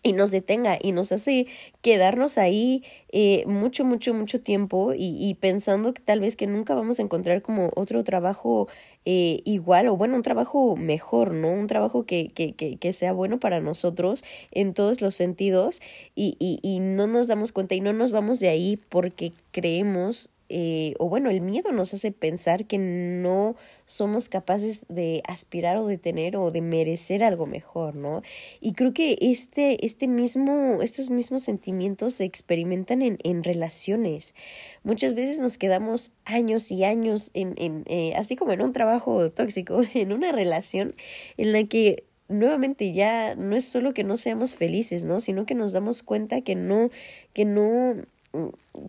y 0.04 0.14
nos 0.14 0.32
detenga 0.32 0.78
y 0.82 0.94
nos 0.94 1.12
hace 1.12 1.48
quedarnos 1.82 2.38
ahí 2.38 2.84
eh, 3.12 3.44
mucho, 3.46 3.86
mucho, 3.86 4.14
mucho 4.14 4.42
tiempo 4.42 4.94
y, 4.94 5.16
y, 5.20 5.36
pensando 5.36 5.94
que 5.94 6.02
tal 6.02 6.20
vez 6.22 6.36
que 6.36 6.48
nunca 6.48 6.74
vamos 6.74 7.00
a 7.00 7.04
encontrar 7.04 7.42
como 7.42 7.70
otro 7.76 8.04
trabajo 8.04 8.68
eh, 9.06 9.42
igual 9.46 9.88
o 9.88 9.98
bueno, 9.98 10.16
un 10.16 10.24
trabajo 10.24 10.76
mejor, 10.76 11.34
¿no? 11.34 11.52
Un 11.52 11.68
trabajo 11.68 12.06
que, 12.06 12.32
que, 12.34 12.54
que, 12.54 12.78
que 12.78 12.94
sea 12.94 13.14
bueno 13.14 13.40
para 13.40 13.60
nosotros 13.60 14.24
en 14.52 14.74
todos 14.74 15.02
los 15.02 15.16
sentidos 15.16 15.82
y, 16.16 16.36
y, 16.40 16.60
y 16.62 16.80
no 16.80 17.08
nos 17.08 17.28
damos 17.28 17.52
cuenta 17.52 17.76
y 17.76 17.82
no 17.82 17.94
nos 17.94 18.12
vamos 18.12 18.40
de 18.40 18.50
ahí 18.50 18.80
porque 18.90 19.34
creemos 19.52 20.30
eh, 20.52 20.94
o 21.00 21.08
bueno, 21.08 21.30
el 21.30 21.42
miedo 21.42 21.72
nos 21.72 21.94
hace 21.94 22.12
pensar 22.12 22.66
que 22.66 22.78
no 22.78 23.56
somos 23.86 24.30
capaces 24.30 24.86
de 24.90 25.22
aspirar 25.28 25.78
o 25.78 25.88
de 25.88 25.98
tener 25.98 26.38
o 26.38 26.52
de 26.52 26.62
merecer 26.62 27.24
algo 27.24 27.46
mejor, 27.46 27.96
¿no? 27.96 28.22
Y 28.60 28.74
creo 28.74 28.94
que 28.94 29.18
este, 29.22 29.86
este 29.86 30.08
mismo, 30.08 30.82
estos 30.82 31.10
mismos 31.10 31.44
sentimientos 31.44 32.16
se 32.16 32.26
experimentan 32.26 33.02
en, 33.02 33.18
en 33.24 33.44
relaciones. 33.44 34.36
Muchas 34.84 35.14
veces 35.14 35.40
nos 35.40 35.58
quedamos 35.58 36.14
años 36.26 36.72
y 36.72 36.84
años 36.84 37.32
en, 37.34 37.54
en 37.58 37.84
eh, 37.88 38.14
así 38.16 38.36
como 38.36 38.52
en 38.52 38.62
un 38.62 38.74
trabajo 38.74 39.32
tóxico, 39.32 39.82
en 39.94 40.14
una 40.14 40.32
relación 40.32 40.96
en 41.38 41.52
la 41.54 41.64
que 41.64 42.06
nuevamente 42.32 42.94
ya 42.94 43.36
no 43.36 43.56
es 43.56 43.66
solo 43.66 43.94
que 43.94 44.04
no 44.04 44.18
seamos 44.18 44.56
felices, 44.56 45.04
¿no? 45.04 45.20
Sino 45.20 45.46
que 45.46 45.56
nos 45.56 45.74
damos 45.74 46.02
cuenta 46.04 46.42
que 46.42 46.56
no, 46.56 46.90
que 47.34 47.46
no 47.46 47.96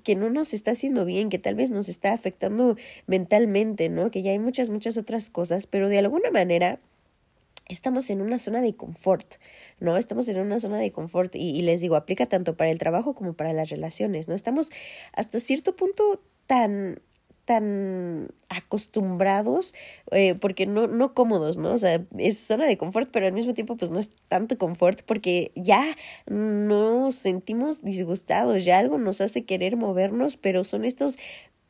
que 0.05 0.15
no 0.15 0.31
nos 0.31 0.55
está 0.55 0.73
haciendo 0.73 1.05
bien, 1.05 1.29
que 1.29 1.39
tal 1.39 1.55
vez 1.55 1.71
nos 1.71 1.89
está 1.89 2.13
afectando 2.13 2.77
mentalmente, 3.07 3.89
¿no? 3.89 4.11
Que 4.11 4.23
ya 4.23 4.31
hay 4.31 4.39
muchas, 4.39 4.69
muchas 4.71 4.97
otras 4.97 5.31
cosas, 5.31 5.67
pero 5.67 5.89
de 5.89 5.99
alguna 5.99 6.31
manera 6.31 6.79
estamos 7.69 8.11
en 8.11 8.21
una 8.21 8.39
zona 8.39 8.61
de 8.61 8.75
confort, 8.75 9.35
¿no? 9.81 9.97
Estamos 9.97 10.29
en 10.29 10.39
una 10.39 10.61
zona 10.61 10.79
de 10.79 10.93
confort 10.93 11.35
y, 11.35 11.51
y 11.51 11.63
les 11.63 11.81
digo, 11.81 11.97
aplica 11.97 12.27
tanto 12.27 12.57
para 12.57 12.71
el 12.71 12.79
trabajo 12.79 13.15
como 13.15 13.33
para 13.35 13.53
las 13.53 13.71
relaciones, 13.71 14.29
¿no? 14.29 14.35
Estamos 14.35 14.71
hasta 15.13 15.41
cierto 15.41 15.75
punto 15.75 16.21
tan 16.47 17.01
tan 17.45 18.29
acostumbrados, 18.49 19.75
eh, 20.11 20.35
porque 20.35 20.67
no, 20.67 20.87
no 20.87 21.15
cómodos, 21.15 21.57
¿no? 21.57 21.73
O 21.73 21.79
sea, 21.79 22.05
es 22.19 22.39
zona 22.39 22.67
de 22.67 22.79
confort, 22.79 23.11
pero 23.13 23.27
al 23.27 23.33
mismo 23.33 23.55
tiempo 23.55 23.77
pues 23.77 23.91
no 23.91 23.99
es 23.99 24.11
tanto 24.29 24.59
confort 24.59 25.03
porque 25.03 25.53
ya 25.55 25.97
nos 26.27 27.15
sentimos 27.17 27.83
disgustados, 27.83 28.65
ya 28.65 28.79
algo 28.79 28.99
nos 28.99 29.21
hace 29.21 29.45
querer 29.45 29.77
movernos, 29.77 30.37
pero 30.37 30.65
son 30.65 30.85
estos 30.85 31.19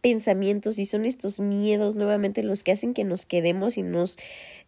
pensamientos 0.03 0.81
y 0.81 0.87
son 0.87 1.05
estos 1.05 1.39
miedos 1.39 1.95
nuevamente 1.95 2.43
los 2.43 2.65
que 2.65 2.73
hacen 2.73 2.93
que 2.93 3.05
nos 3.05 3.25
quedemos 3.25 3.79
y 3.79 3.83
nos, 3.83 4.19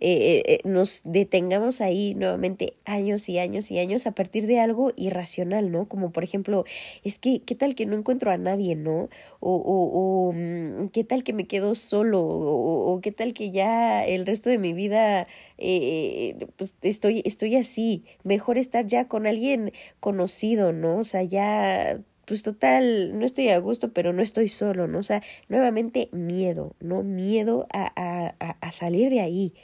eh, 0.00 0.42
eh, 0.46 0.60
nos 0.64 1.02
detengamos 1.04 1.80
ahí 1.80 2.14
nuevamente 2.14 2.74
años 2.84 3.28
y 3.28 3.40
años 3.40 3.70
y 3.72 3.80
años 3.80 4.06
a 4.06 4.12
partir 4.12 4.46
de 4.46 4.60
algo 4.60 4.92
irracional, 4.96 5.72
¿no? 5.72 5.88
Como 5.88 6.12
por 6.12 6.22
ejemplo, 6.22 6.64
es 7.02 7.18
que, 7.18 7.40
¿qué 7.40 7.56
tal 7.56 7.74
que 7.74 7.84
no 7.84 7.96
encuentro 7.96 8.30
a 8.30 8.38
nadie, 8.38 8.76
¿no? 8.76 9.08
O, 9.40 9.56
o, 9.56 10.28
o 10.28 10.32
mm, 10.32 10.88
¿qué 10.90 11.02
tal 11.02 11.24
que 11.24 11.32
me 11.32 11.48
quedo 11.48 11.74
solo? 11.74 12.22
O, 12.22 13.00
¿qué 13.02 13.10
tal 13.10 13.34
que 13.34 13.50
ya 13.50 14.04
el 14.04 14.26
resto 14.26 14.50
de 14.50 14.58
mi 14.58 14.72
vida, 14.72 15.26
eh, 15.58 16.46
pues 16.56 16.76
estoy, 16.82 17.22
estoy 17.24 17.56
así? 17.56 18.04
Mejor 18.22 18.56
estar 18.56 18.86
ya 18.86 19.08
con 19.08 19.26
alguien 19.26 19.72
conocido, 19.98 20.72
¿no? 20.72 20.98
O 20.98 21.04
sea, 21.04 21.24
ya 21.24 22.00
pues 22.26 22.42
total, 22.42 23.18
no 23.18 23.24
estoy 23.24 23.48
a 23.48 23.58
gusto, 23.58 23.92
pero 23.92 24.12
no 24.12 24.22
estoy 24.22 24.48
solo, 24.48 24.86
¿no? 24.86 24.98
O 24.98 25.02
sea, 25.02 25.22
nuevamente 25.48 26.08
miedo, 26.12 26.74
¿no? 26.80 27.02
Miedo 27.02 27.66
a, 27.72 27.92
a, 27.96 28.56
a 28.60 28.70
salir 28.70 29.10
de 29.10 29.20
ahí. 29.20 29.54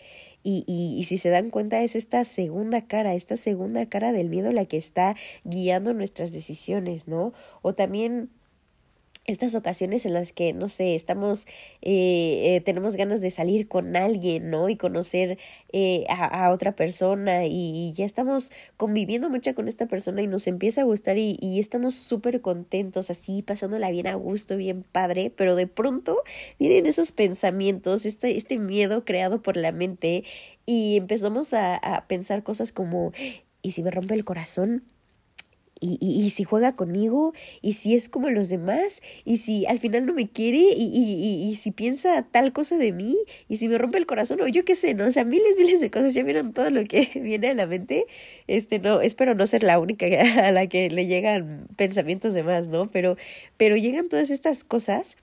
Y, 0.42 0.64
y, 0.66 0.98
y, 0.98 1.04
si 1.04 1.18
se 1.18 1.28
dan 1.28 1.50
cuenta 1.50 1.82
es 1.82 1.94
esta 1.96 2.24
segunda 2.24 2.86
cara, 2.86 3.14
esta 3.14 3.36
segunda 3.36 3.86
cara 3.86 4.12
del 4.12 4.30
miedo 4.30 4.52
la 4.52 4.64
que 4.64 4.78
está 4.78 5.14
guiando 5.44 5.92
nuestras 5.92 6.32
decisiones, 6.32 7.08
¿no? 7.08 7.34
O 7.60 7.74
también 7.74 8.30
estas 9.30 9.54
ocasiones 9.54 10.04
en 10.06 10.14
las 10.14 10.32
que, 10.32 10.52
no 10.52 10.68
sé, 10.68 10.94
estamos, 10.94 11.46
eh, 11.82 12.56
eh, 12.56 12.62
tenemos 12.64 12.96
ganas 12.96 13.20
de 13.20 13.30
salir 13.30 13.68
con 13.68 13.96
alguien, 13.96 14.50
¿no? 14.50 14.68
Y 14.68 14.76
conocer 14.76 15.38
eh, 15.72 16.04
a, 16.08 16.50
otra 16.52 16.76
persona 16.76 17.46
y, 17.46 17.92
ya 17.92 18.04
estamos 18.04 18.52
conviviendo 18.76 19.30
mucho 19.30 19.54
con 19.54 19.68
esta 19.68 19.86
persona 19.86 20.22
y 20.22 20.26
nos 20.26 20.46
empieza 20.46 20.82
a 20.82 20.84
gustar 20.84 21.18
y, 21.18 21.58
estamos 21.58 21.94
súper 21.94 22.40
contentos, 22.40 23.10
así, 23.10 23.42
pasándola 23.42 23.90
bien 23.90 24.06
a 24.06 24.14
gusto, 24.14 24.56
bien 24.56 24.82
padre, 24.82 25.32
pero 25.34 25.54
de 25.56 25.66
pronto 25.66 26.22
vienen 26.58 26.86
esos 26.86 27.12
pensamientos, 27.12 28.06
este, 28.06 28.36
este 28.36 28.58
miedo 28.58 29.04
creado 29.04 29.42
por 29.42 29.56
la 29.56 29.72
mente 29.72 30.24
y 30.66 30.96
empezamos 30.96 31.54
a 31.54 32.04
pensar 32.08 32.42
cosas 32.42 32.72
como, 32.72 33.12
¿y 33.62 33.72
si 33.72 33.82
me 33.82 33.90
rompe 33.90 34.14
el 34.14 34.24
corazón? 34.24 34.84
Y, 35.80 35.96
y, 36.00 36.24
y, 36.24 36.30
si 36.30 36.44
juega 36.44 36.74
conmigo, 36.76 37.32
y 37.62 37.72
si 37.72 37.94
es 37.94 38.08
como 38.08 38.28
los 38.28 38.50
demás, 38.50 39.02
y 39.24 39.38
si 39.38 39.64
al 39.66 39.78
final 39.78 40.04
no 40.04 40.12
me 40.12 40.28
quiere, 40.28 40.58
y, 40.58 40.92
y, 40.94 41.50
y, 41.50 41.54
si 41.56 41.70
piensa 41.70 42.22
tal 42.30 42.52
cosa 42.52 42.76
de 42.76 42.92
mí, 42.92 43.16
y 43.48 43.56
si 43.56 43.66
me 43.66 43.78
rompe 43.78 43.96
el 43.96 44.06
corazón, 44.06 44.40
o 44.42 44.48
yo 44.48 44.64
qué 44.64 44.74
sé, 44.74 44.94
¿no? 44.94 45.06
O 45.06 45.10
sea, 45.10 45.24
miles, 45.24 45.56
miles 45.56 45.80
de 45.80 45.90
cosas, 45.90 46.12
ya 46.12 46.22
vieron 46.22 46.52
todo 46.52 46.70
lo 46.70 46.84
que 46.84 47.10
viene 47.22 47.48
a 47.48 47.54
la 47.54 47.66
mente. 47.66 48.06
Este, 48.46 48.78
no, 48.78 49.00
espero 49.00 49.34
no 49.34 49.46
ser 49.46 49.62
la 49.62 49.78
única 49.78 50.06
a 50.46 50.50
la 50.52 50.66
que 50.66 50.90
le 50.90 51.06
llegan 51.06 51.66
pensamientos 51.76 52.34
de 52.34 52.42
más, 52.42 52.68
¿no? 52.68 52.90
Pero, 52.90 53.16
pero 53.56 53.76
llegan 53.76 54.08
todas 54.08 54.30
estas 54.30 54.64
cosas 54.64 55.16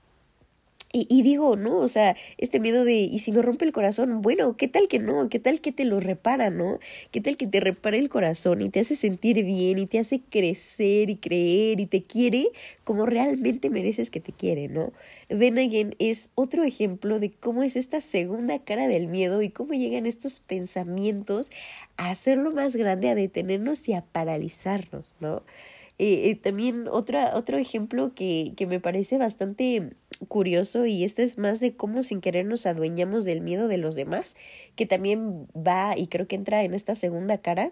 Y, 0.90 1.22
digo, 1.22 1.54
¿no? 1.54 1.76
O 1.80 1.88
sea, 1.88 2.16
este 2.38 2.60
miedo 2.60 2.82
de, 2.82 2.94
¿y 2.94 3.18
si 3.18 3.30
me 3.30 3.42
rompe 3.42 3.66
el 3.66 3.72
corazón? 3.72 4.22
Bueno, 4.22 4.56
¿qué 4.56 4.68
tal 4.68 4.88
que 4.88 4.98
no? 4.98 5.28
¿Qué 5.28 5.38
tal 5.38 5.60
que 5.60 5.70
te 5.70 5.84
lo 5.84 6.00
repara, 6.00 6.48
no? 6.48 6.78
¿Qué 7.10 7.20
tal 7.20 7.36
que 7.36 7.46
te 7.46 7.60
repara 7.60 7.98
el 7.98 8.08
corazón 8.08 8.62
y 8.62 8.70
te 8.70 8.80
hace 8.80 8.96
sentir 8.96 9.44
bien 9.44 9.78
y 9.78 9.86
te 9.86 9.98
hace 9.98 10.20
crecer 10.20 11.10
y 11.10 11.16
creer 11.16 11.80
y 11.80 11.86
te 11.86 12.04
quiere 12.04 12.52
como 12.84 13.04
realmente 13.04 13.68
mereces 13.68 14.10
que 14.10 14.20
te 14.20 14.32
quiere, 14.32 14.68
¿no? 14.68 14.94
Then 15.28 15.58
again 15.58 15.94
es 15.98 16.32
otro 16.36 16.64
ejemplo 16.64 17.20
de 17.20 17.32
cómo 17.32 17.62
es 17.62 17.76
esta 17.76 18.00
segunda 18.00 18.58
cara 18.58 18.88
del 18.88 19.08
miedo 19.08 19.42
y 19.42 19.50
cómo 19.50 19.74
llegan 19.74 20.06
estos 20.06 20.40
pensamientos 20.40 21.50
a 21.98 22.08
hacerlo 22.08 22.50
más 22.50 22.76
grande, 22.76 23.10
a 23.10 23.14
detenernos 23.14 23.86
y 23.90 23.92
a 23.92 24.06
paralizarnos, 24.06 25.16
¿no? 25.20 25.42
Eh, 25.98 26.30
eh, 26.30 26.34
también 26.36 26.86
otra, 26.88 27.32
otro 27.34 27.58
ejemplo 27.58 28.14
que, 28.14 28.52
que 28.56 28.66
me 28.66 28.78
parece 28.78 29.18
bastante 29.18 29.90
curioso 30.26 30.86
y 30.86 31.04
este 31.04 31.22
es 31.22 31.38
más 31.38 31.60
de 31.60 31.76
cómo 31.76 32.02
sin 32.02 32.20
querer 32.20 32.46
nos 32.46 32.66
adueñamos 32.66 33.24
del 33.24 33.40
miedo 33.40 33.68
de 33.68 33.78
los 33.78 33.94
demás, 33.94 34.36
que 34.74 34.86
también 34.86 35.46
va 35.54 35.94
y 35.96 36.08
creo 36.08 36.26
que 36.26 36.36
entra 36.36 36.62
en 36.64 36.74
esta 36.74 36.94
segunda 36.94 37.38
cara 37.38 37.70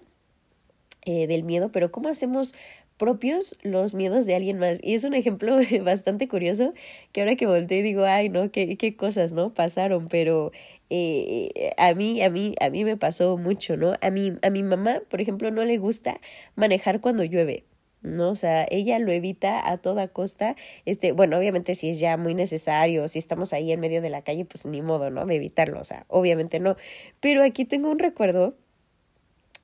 eh, 1.05 1.27
del 1.27 1.43
miedo, 1.43 1.71
pero 1.73 1.91
cómo 1.91 2.09
hacemos 2.09 2.55
propios 2.97 3.57
los 3.63 3.95
miedos 3.95 4.27
de 4.27 4.35
alguien 4.35 4.59
más. 4.59 4.79
Y 4.83 4.95
es 4.95 5.05
un 5.05 5.15
ejemplo 5.15 5.57
bastante 5.83 6.29
curioso 6.29 6.73
que 7.13 7.21
ahora 7.21 7.37
que 7.37 7.47
volteé 7.47 7.83
digo, 7.83 8.05
ay, 8.05 8.29
no, 8.29 8.51
qué, 8.51 8.77
qué 8.77 8.97
cosas, 8.97 9.33
¿no? 9.33 9.53
Pasaron, 9.55 10.09
pero 10.09 10.53
eh, 10.91 11.75
a 11.79 11.95
mí, 11.95 12.23
a 12.23 12.31
mí, 12.31 12.55
a 12.61 12.71
mí 12.71 12.85
me 12.85 12.97
pasó 12.97 13.37
mucho, 13.37 13.77
¿no? 13.77 13.95
A 14.01 14.11
mí, 14.11 14.33
a 14.43 14.51
mi 14.51 14.63
mamá, 14.63 15.03
por 15.09 15.21
ejemplo, 15.21 15.51
no 15.51 15.65
le 15.65 15.79
gusta 15.79 16.21
manejar 16.55 17.01
cuando 17.01 17.25
llueve. 17.25 17.65
¿No? 18.07 18.31
O 18.31 18.37
sea, 18.37 18.67
ella 18.71 18.99
lo 18.99 19.13
evita 19.13 19.71
a 19.71 19.79
toda 19.79 20.09
costa. 20.09 20.57
Este, 20.85 21.13
bueno, 21.13 21.39
obviamente 21.39 21.75
si 21.75 21.91
es 21.91 21.99
ya 21.99 22.17
muy 22.17 22.35
necesario, 22.35 23.09
si 23.09 23.19
estamos 23.19 23.53
ahí 23.53 23.73
en 23.73 23.81
medio 23.81 24.01
de 24.01 24.11
la 24.11 24.23
calle, 24.23 24.45
pues 24.45 24.65
ni 24.65 24.83
modo, 24.83 25.11
¿no? 25.11 25.27
De 25.27 25.37
evitarlo, 25.37 25.81
o 25.81 25.85
sea, 25.85 26.07
obviamente 26.09 26.61
no. 26.61 26.77
Pero 27.21 27.43
aquí 27.43 27.65
tengo 27.65 27.91
un 27.91 27.99
recuerdo 27.99 28.55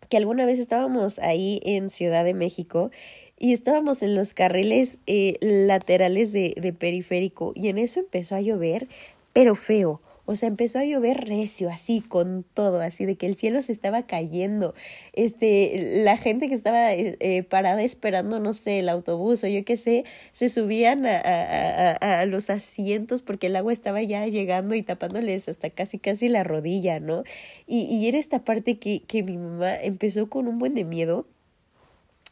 que 0.08 0.16
alguna 0.16 0.44
vez 0.44 0.58
estábamos 0.58 1.18
ahí 1.20 1.60
en 1.64 1.88
Ciudad 1.88 2.24
de 2.24 2.34
México 2.34 2.90
y 3.38 3.52
estábamos 3.52 4.02
en 4.02 4.14
los 4.14 4.34
carriles 4.34 4.98
eh, 5.06 5.36
laterales 5.40 6.32
de, 6.32 6.54
de 6.56 6.72
periférico 6.72 7.52
y 7.54 7.68
en 7.68 7.78
eso 7.78 8.00
empezó 8.00 8.36
a 8.36 8.40
llover, 8.40 8.88
pero 9.32 9.54
feo. 9.54 10.00
O 10.24 10.36
sea, 10.36 10.48
empezó 10.48 10.78
a 10.78 10.84
llover 10.84 11.28
recio, 11.28 11.68
así, 11.68 12.00
con 12.00 12.44
todo, 12.54 12.80
así 12.80 13.06
de 13.06 13.16
que 13.16 13.26
el 13.26 13.34
cielo 13.34 13.60
se 13.60 13.72
estaba 13.72 14.06
cayendo. 14.06 14.74
Este, 15.12 16.02
la 16.04 16.16
gente 16.16 16.48
que 16.48 16.54
estaba 16.54 16.92
eh, 16.94 17.16
eh, 17.20 17.42
parada 17.42 17.82
esperando, 17.82 18.38
no 18.38 18.52
sé, 18.52 18.78
el 18.78 18.88
autobús 18.88 19.42
o 19.44 19.48
yo 19.48 19.64
qué 19.64 19.76
sé, 19.76 20.04
se 20.32 20.48
subían 20.48 21.06
a, 21.06 21.16
a, 21.16 22.20
a, 22.20 22.26
los 22.26 22.50
asientos 22.50 23.22
porque 23.22 23.48
el 23.48 23.56
agua 23.56 23.72
estaba 23.72 24.02
ya 24.02 24.26
llegando 24.26 24.74
y 24.74 24.82
tapándoles 24.82 25.48
hasta 25.48 25.70
casi, 25.70 25.98
casi 25.98 26.28
la 26.28 26.44
rodilla, 26.44 27.00
¿no? 27.00 27.24
Y, 27.66 27.84
y 27.84 28.06
era 28.06 28.18
esta 28.18 28.44
parte 28.44 28.78
que, 28.78 29.02
que 29.02 29.22
mi 29.22 29.36
mamá 29.36 29.74
empezó 29.74 30.28
con 30.28 30.46
un 30.48 30.58
buen 30.58 30.74
de 30.74 30.84
miedo 30.84 31.26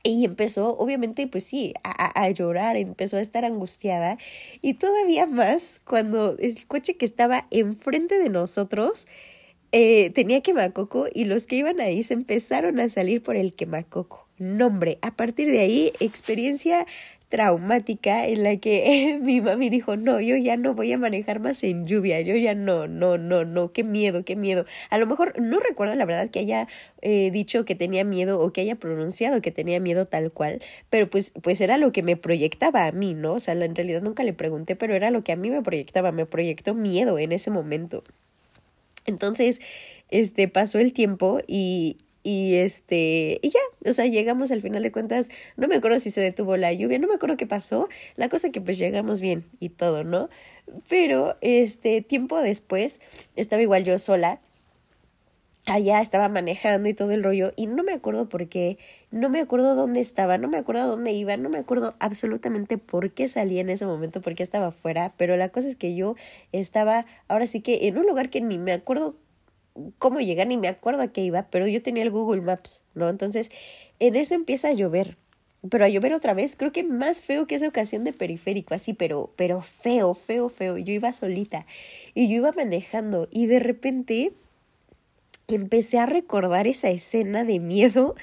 y 0.03 0.25
empezó, 0.25 0.77
obviamente, 0.79 1.27
pues 1.27 1.45
sí, 1.45 1.75
a, 1.85 2.23
a, 2.25 2.31
llorar, 2.31 2.77
empezó 2.77 3.19
a 3.19 3.21
estar 3.21 3.45
angustiada. 3.45 4.19
Y 4.63 4.75
todavía 4.75 5.27
más 5.27 5.81
cuando 5.85 6.37
el 6.39 6.67
coche 6.67 6.97
que 6.97 7.05
estaba 7.05 7.47
enfrente 7.51 8.19
de 8.19 8.31
nosotros 8.31 9.07
eh, 9.73 10.11
tenía 10.11 10.41
quemacoco 10.41 11.07
y 11.13 11.27
los 11.27 11.47
que 11.47 11.57
iban 11.57 11.81
ahí 11.81 12.03
se 12.03 12.15
empezaron 12.15 12.81
a 12.81 12.89
salir 12.89 13.23
por 13.23 13.37
el 13.37 13.55
quemacoco. 13.55 14.27
Nombre, 14.39 14.99
a 15.03 15.15
partir 15.15 15.51
de 15.51 15.61
ahí, 15.61 15.93
experiencia 16.01 16.87
traumática 17.31 18.27
en 18.27 18.43
la 18.43 18.57
que 18.57 19.19
mi 19.23 19.41
mami 19.41 19.71
dijo, 19.71 19.97
no, 19.97 20.21
yo 20.21 20.37
ya 20.37 20.57
no 20.57 20.75
voy 20.75 20.93
a 20.93 20.99
manejar 20.99 21.41
más 21.41 21.63
en 21.65 21.87
lluvia, 21.87 22.21
yo 22.21 22.37
ya 22.37 22.55
no, 22.55 22.89
no, 22.89 23.17
no, 23.17 23.45
no, 23.45 23.73
qué 23.73 23.85
miedo, 23.85 24.25
qué 24.25 24.37
miedo. 24.37 24.67
A 24.91 24.99
lo 24.99 25.07
mejor 25.07 25.41
no 25.41 25.61
recuerdo 25.61 25.95
la 25.95 26.05
verdad 26.05 26.29
que 26.29 26.41
haya 26.41 26.69
eh, 27.01 27.31
dicho 27.31 27.65
que 27.65 27.75
tenía 27.75 28.05
miedo 28.05 28.41
o 28.41 28.53
que 28.53 28.61
haya 28.61 28.75
pronunciado 28.75 29.41
que 29.41 29.53
tenía 29.53 29.81
miedo 29.81 30.07
tal 30.07 30.33
cual, 30.33 30.61
pero 30.91 31.09
pues, 31.09 31.33
pues 31.41 31.61
era 31.61 31.79
lo 31.79 31.93
que 31.93 32.03
me 32.03 32.17
proyectaba 32.17 32.87
a 32.87 32.93
mí, 32.93 33.15
¿no? 33.15 33.35
O 33.35 33.41
sea, 33.41 33.55
en 33.55 33.77
realidad 33.77 34.03
nunca 34.03 34.25
le 34.25 34.33
pregunté, 34.33 34.75
pero 34.77 34.95
era 34.95 35.11
lo 35.11 35.23
que 35.23 35.33
a 35.33 35.37
mí 35.37 35.51
me 35.51 35.63
proyectaba, 35.63 36.13
me 36.13 36.27
proyectó 36.27 36.75
miedo 36.75 37.19
en 37.19 37.33
ese 37.33 37.51
momento. 37.51 38.03
Entonces, 39.07 39.61
este 40.11 40.49
pasó 40.49 40.81
el 40.81 40.93
tiempo 40.93 41.41
y, 41.47 41.97
y 42.23 42.57
este, 42.57 43.39
y 43.43 43.51
ya, 43.51 43.61
o 43.89 43.93
sea, 43.93 44.07
llegamos 44.07 44.51
al 44.51 44.63
final 44.63 44.83
de 44.83 44.93
cuentas, 44.93 45.29
no 45.57 45.69
me 45.69 45.77
acuerdo 45.77 46.01
si 46.01 46.11
se 46.11 46.21
detuvo 46.21 46.57
la 46.57 46.73
lluvia, 46.73 46.99
no 46.99 47.09
me 47.09 47.15
acuerdo 47.15 47.37
qué 47.37 47.47
pasó, 47.47 47.89
la 48.17 48.29
cosa 48.29 48.51
que 48.51 48.61
pues 48.61 48.79
llegamos 48.79 49.21
bien 49.21 49.45
y 49.59 49.71
todo, 49.71 50.05
¿no? 50.05 50.29
Pero 50.89 51.37
este 51.41 52.03
tiempo 52.03 52.39
después 52.41 53.01
estaba 53.37 53.63
igual 53.63 53.85
yo 53.85 53.99
sola, 53.99 54.41
allá 55.67 56.01
estaba 56.01 56.29
manejando 56.29 56.89
y 56.89 56.95
todo 56.95 57.13
el 57.13 57.23
rollo 57.23 57.53
y 57.57 57.67
no 57.67 57.83
me 57.83 57.93
acuerdo 57.93 58.29
por 58.29 58.49
qué, 58.49 58.79
no 59.11 59.29
me 59.29 59.41
acuerdo 59.41 59.75
dónde 59.75 60.01
estaba, 60.01 60.39
no 60.39 60.49
me 60.49 60.59
acuerdo 60.59 60.87
dónde 60.89 61.13
iba, 61.13 61.37
no 61.37 61.49
me 61.49 61.59
acuerdo 61.59 61.95
absolutamente 62.01 62.79
por 62.79 63.13
qué 63.13 63.29
salí 63.29 63.59
en 63.59 63.71
ese 63.71 63.87
momento, 63.87 64.21
por 64.21 64.35
qué 64.35 64.43
estaba 64.43 64.69
afuera, 64.69 65.15
pero 65.17 65.37
la 65.37 65.51
cosa 65.51 65.69
es 65.69 65.77
que 65.77 65.95
yo 65.95 66.17
estaba 66.53 67.07
ahora 67.29 67.47
sí 67.47 67.61
que 67.61 67.89
en 67.89 67.99
un 67.99 68.07
lugar 68.07 68.31
que 68.31 68.41
ni 68.41 68.59
me 68.59 68.73
acuerdo 68.73 69.17
cómo 69.99 70.21
llegar, 70.21 70.47
ni 70.47 70.57
me 70.57 70.69
acuerdo 70.69 71.03
a 71.03 71.09
qué 71.09 71.23
iba, 71.23 71.47
pero 71.51 71.67
yo 71.67 71.83
tenía 71.83 72.03
el 72.03 72.11
Google 72.11 72.43
Maps, 72.43 72.83
¿no? 72.95 73.09
Entonces, 73.09 73.51
en 73.99 74.17
eso 74.17 74.35
empieza 74.35 74.69
a 74.69 74.73
llover, 74.73 75.17
pero 75.69 75.85
a 75.85 75.89
llover 75.89 76.15
otra 76.15 76.35
vez, 76.35 76.57
creo 76.57 76.73
que 76.73 76.83
más 76.83 77.21
feo 77.21 77.47
que 77.47 77.55
esa 77.55 77.69
ocasión 77.69 78.05
de 78.05 78.13
periférico, 78.13 78.75
así, 78.75 78.95
pero, 78.95 79.33
pero 79.37 79.61
feo, 79.61 80.15
feo, 80.15 80.49
feo. 80.49 80.79
Yo 80.79 80.93
iba 80.93 81.13
solita 81.13 81.67
y 82.15 82.29
yo 82.29 82.37
iba 82.37 82.53
manejando 82.53 83.29
y 83.31 83.47
de 83.47 83.59
repente 83.59 84.33
empecé 85.55 85.99
a 85.99 86.07
recordar 86.07 86.67
esa 86.67 86.91
escena 86.91 87.45
de 87.45 87.59
miedo, 87.59 88.15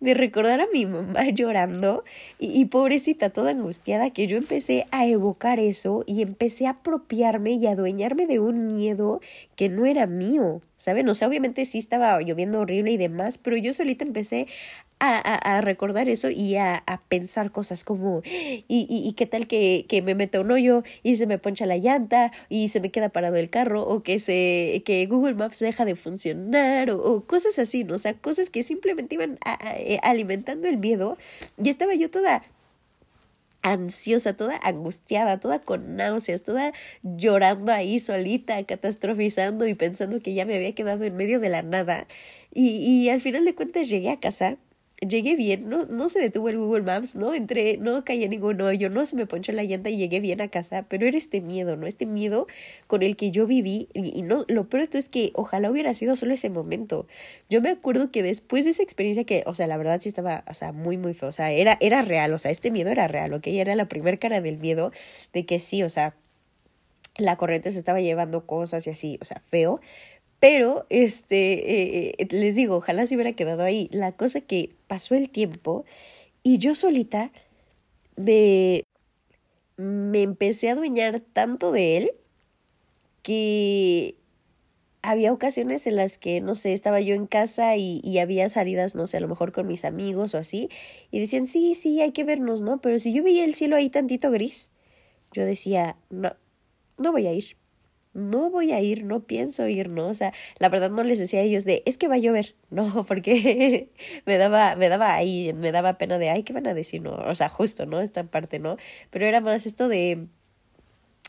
de 0.00 0.14
recordar 0.14 0.60
a 0.60 0.66
mi 0.72 0.86
mamá 0.86 1.28
llorando 1.34 2.04
y, 2.38 2.64
pobrecita 2.66 3.30
toda 3.30 3.50
angustiada, 3.50 4.10
que 4.10 4.26
yo 4.26 4.36
empecé 4.36 4.86
a 4.90 5.06
evocar 5.06 5.60
eso 5.60 6.04
y 6.06 6.22
empecé 6.22 6.66
a 6.66 6.70
apropiarme 6.70 7.52
y 7.52 7.66
adueñarme 7.66 8.26
de 8.26 8.40
un 8.40 8.74
miedo 8.74 9.20
que 9.56 9.68
no 9.68 9.86
era 9.86 10.06
mío, 10.06 10.60
¿saben? 10.76 11.08
O 11.08 11.14
sea, 11.14 11.28
obviamente 11.28 11.64
sí 11.64 11.78
estaba 11.78 12.20
lloviendo 12.20 12.60
horrible 12.60 12.92
y 12.92 12.96
demás, 12.96 13.38
pero 13.38 13.56
yo 13.56 13.72
solita 13.72 14.04
empecé 14.04 14.46
a, 15.00 15.16
a, 15.16 15.56
a 15.56 15.60
recordar 15.60 16.08
eso 16.08 16.30
y 16.30 16.56
a, 16.56 16.82
a, 16.86 17.00
pensar 17.02 17.50
cosas 17.50 17.84
como, 17.84 18.22
y, 18.24 18.64
y, 18.68 19.08
y 19.08 19.12
qué 19.14 19.26
tal 19.26 19.46
que, 19.46 19.86
que, 19.88 20.02
me 20.02 20.14
meta 20.14 20.40
un 20.40 20.50
hoyo 20.50 20.82
y 21.02 21.16
se 21.16 21.26
me 21.26 21.38
poncha 21.38 21.66
la 21.66 21.76
llanta 21.76 22.32
y 22.48 22.68
se 22.68 22.80
me 22.80 22.90
queda 22.90 23.08
parado 23.10 23.36
el 23.36 23.50
carro 23.50 23.82
o 23.82 24.02
que, 24.02 24.18
se, 24.18 24.82
que 24.84 25.06
Google 25.06 25.34
Maps 25.34 25.58
deja 25.58 25.84
de 25.84 25.96
funcionar 25.96 26.90
o, 26.90 27.02
o 27.02 27.24
cosas 27.24 27.58
así, 27.58 27.84
¿no? 27.84 27.94
O 27.94 27.98
sea, 27.98 28.14
cosas 28.14 28.50
que 28.50 28.62
simplemente 28.62 29.16
iban 29.16 29.38
eh, 29.76 29.98
alimentando 30.02 30.68
el 30.68 30.78
miedo 30.78 31.18
y 31.62 31.68
estaba 31.68 31.94
yo 31.94 32.10
toda 32.10 32.42
ansiosa, 33.64 34.36
toda 34.36 34.60
angustiada, 34.62 35.40
toda 35.40 35.58
con 35.58 35.96
náuseas, 35.96 36.42
toda 36.44 36.72
llorando 37.02 37.72
ahí 37.72 37.98
solita, 37.98 38.62
catastrofizando 38.64 39.66
y 39.66 39.74
pensando 39.74 40.20
que 40.20 40.34
ya 40.34 40.44
me 40.44 40.54
había 40.54 40.74
quedado 40.74 41.04
en 41.04 41.16
medio 41.16 41.40
de 41.40 41.48
la 41.48 41.62
nada. 41.62 42.06
Y, 42.52 42.76
y 42.76 43.08
al 43.08 43.20
final 43.20 43.44
de 43.44 43.54
cuentas 43.54 43.88
llegué 43.88 44.10
a 44.10 44.20
casa 44.20 44.58
llegué 45.08 45.36
bien, 45.36 45.68
no, 45.68 45.86
no 45.86 46.08
se 46.08 46.20
detuvo 46.20 46.48
el 46.48 46.58
Google 46.58 46.82
Maps, 46.82 47.16
no 47.16 47.34
entré, 47.34 47.76
no 47.78 48.04
caí 48.04 48.24
en 48.24 48.30
ningún 48.30 48.60
hoyo, 48.60 48.90
no 48.90 49.06
se 49.06 49.16
me 49.16 49.26
ponchó 49.26 49.52
la 49.52 49.64
llanta 49.64 49.90
y 49.90 49.96
llegué 49.96 50.20
bien 50.20 50.40
a 50.40 50.48
casa, 50.48 50.86
pero 50.88 51.06
era 51.06 51.16
este 51.16 51.40
miedo, 51.40 51.76
¿no? 51.76 51.86
Este 51.86 52.06
miedo 52.06 52.46
con 52.86 53.02
el 53.02 53.16
que 53.16 53.30
yo 53.30 53.46
viví 53.46 53.88
y, 53.94 54.22
no, 54.22 54.44
lo 54.48 54.68
peor 54.68 54.88
es 54.92 55.08
que 55.08 55.30
ojalá 55.34 55.70
hubiera 55.70 55.94
sido 55.94 56.16
solo 56.16 56.34
ese 56.34 56.50
momento. 56.50 57.06
Yo 57.48 57.60
me 57.60 57.70
acuerdo 57.70 58.10
que 58.10 58.22
después 58.22 58.64
de 58.64 58.72
esa 58.72 58.82
experiencia 58.82 59.24
que, 59.24 59.44
o 59.46 59.54
sea, 59.54 59.66
la 59.66 59.76
verdad 59.76 60.00
sí 60.00 60.08
estaba, 60.08 60.44
o 60.48 60.54
sea, 60.54 60.72
muy, 60.72 60.96
muy 60.98 61.14
feo, 61.14 61.28
o 61.28 61.32
sea, 61.32 61.52
era, 61.52 61.78
era 61.80 62.02
real, 62.02 62.32
o 62.32 62.38
sea, 62.38 62.50
este 62.50 62.70
miedo 62.70 62.90
era 62.90 63.08
real, 63.08 63.32
¿ok? 63.32 63.46
Era 63.46 63.74
la 63.74 63.86
primera 63.86 64.16
cara 64.16 64.40
del 64.40 64.58
miedo 64.58 64.92
de 65.32 65.46
que 65.46 65.58
sí, 65.58 65.82
o 65.82 65.90
sea, 65.90 66.14
la 67.16 67.36
corriente 67.36 67.70
se 67.70 67.78
estaba 67.78 68.00
llevando 68.00 68.46
cosas 68.46 68.86
y 68.86 68.90
así, 68.90 69.18
o 69.22 69.24
sea, 69.24 69.40
feo, 69.50 69.80
pero, 70.44 70.84
este, 70.90 72.20
eh, 72.20 72.28
les 72.28 72.54
digo, 72.54 72.76
ojalá 72.76 73.06
se 73.06 73.14
hubiera 73.14 73.32
quedado 73.32 73.62
ahí. 73.62 73.88
La 73.92 74.12
cosa 74.12 74.42
que 74.42 74.74
pasó 74.88 75.14
el 75.14 75.30
tiempo 75.30 75.86
y 76.42 76.58
yo 76.58 76.74
solita 76.74 77.32
me, 78.16 78.84
me 79.78 80.20
empecé 80.20 80.68
a 80.68 80.72
adueñar 80.72 81.20
tanto 81.20 81.72
de 81.72 81.96
él 81.96 82.12
que 83.22 84.16
había 85.00 85.32
ocasiones 85.32 85.86
en 85.86 85.96
las 85.96 86.18
que, 86.18 86.42
no 86.42 86.54
sé, 86.54 86.74
estaba 86.74 87.00
yo 87.00 87.14
en 87.14 87.26
casa 87.26 87.78
y, 87.78 88.02
y, 88.04 88.18
había 88.18 88.50
salidas, 88.50 88.94
no 88.94 89.06
sé, 89.06 89.16
a 89.16 89.20
lo 89.20 89.28
mejor 89.28 89.50
con 89.50 89.66
mis 89.66 89.86
amigos 89.86 90.34
o 90.34 90.38
así, 90.38 90.68
y 91.10 91.20
decían, 91.20 91.46
sí, 91.46 91.72
sí, 91.74 92.02
hay 92.02 92.12
que 92.12 92.24
vernos, 92.24 92.60
¿no? 92.60 92.82
Pero 92.82 92.98
si 92.98 93.14
yo 93.14 93.22
veía 93.22 93.46
el 93.46 93.54
cielo 93.54 93.76
ahí 93.76 93.88
tantito 93.88 94.30
gris, 94.30 94.72
yo 95.32 95.46
decía, 95.46 95.96
no, 96.10 96.36
no 96.98 97.12
voy 97.12 97.28
a 97.28 97.32
ir 97.32 97.56
no 98.14 98.50
voy 98.50 98.72
a 98.72 98.80
ir, 98.80 99.04
no 99.04 99.24
pienso 99.24 99.66
ir, 99.68 99.88
¿no? 99.88 100.08
O 100.08 100.14
sea, 100.14 100.32
la 100.58 100.68
verdad 100.68 100.90
no 100.90 101.04
les 101.04 101.18
decía 101.18 101.40
a 101.40 101.42
ellos 101.42 101.64
de, 101.64 101.82
es 101.86 101.98
que 101.98 102.08
va 102.08 102.14
a 102.14 102.18
llover, 102.18 102.54
no, 102.70 103.04
porque 103.06 103.90
me 104.26 104.38
daba, 104.38 104.76
me 104.76 104.88
daba 104.88 105.14
ahí, 105.14 105.52
me 105.54 105.72
daba 105.72 105.98
pena 105.98 106.18
de, 106.18 106.30
ay, 106.30 106.44
¿qué 106.44 106.52
van 106.52 106.66
a 106.66 106.74
decir? 106.74 107.02
No, 107.02 107.12
o 107.14 107.34
sea, 107.34 107.48
justo, 107.48 107.86
¿no? 107.86 108.00
Esta 108.00 108.24
parte, 108.24 108.58
¿no? 108.58 108.76
Pero 109.10 109.26
era 109.26 109.40
más 109.40 109.66
esto 109.66 109.88
de, 109.88 110.26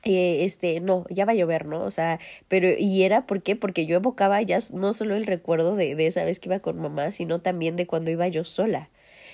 eh, 0.03 0.45
este, 0.45 0.79
no, 0.81 1.05
ya 1.09 1.25
va 1.25 1.31
a 1.31 1.35
llover, 1.35 1.65
¿no? 1.65 1.83
O 1.83 1.91
sea, 1.91 2.19
pero, 2.47 2.67
y 2.77 3.03
era, 3.03 3.25
¿por 3.25 3.41
qué? 3.41 3.55
Porque 3.55 3.85
yo 3.87 3.95
evocaba 3.95 4.41
ya 4.43 4.59
no 4.73 4.93
solo 4.93 5.15
el 5.15 5.25
recuerdo 5.25 5.75
de, 5.75 5.95
de 5.95 6.07
esa 6.07 6.23
vez 6.23 6.39
que 6.39 6.49
iba 6.49 6.59
con 6.59 6.79
mamá, 6.79 7.11
sino 7.11 7.41
también 7.41 7.75
de 7.75 7.87
cuando 7.87 8.11
iba 8.11 8.27
yo 8.27 8.45
sola. 8.45 8.89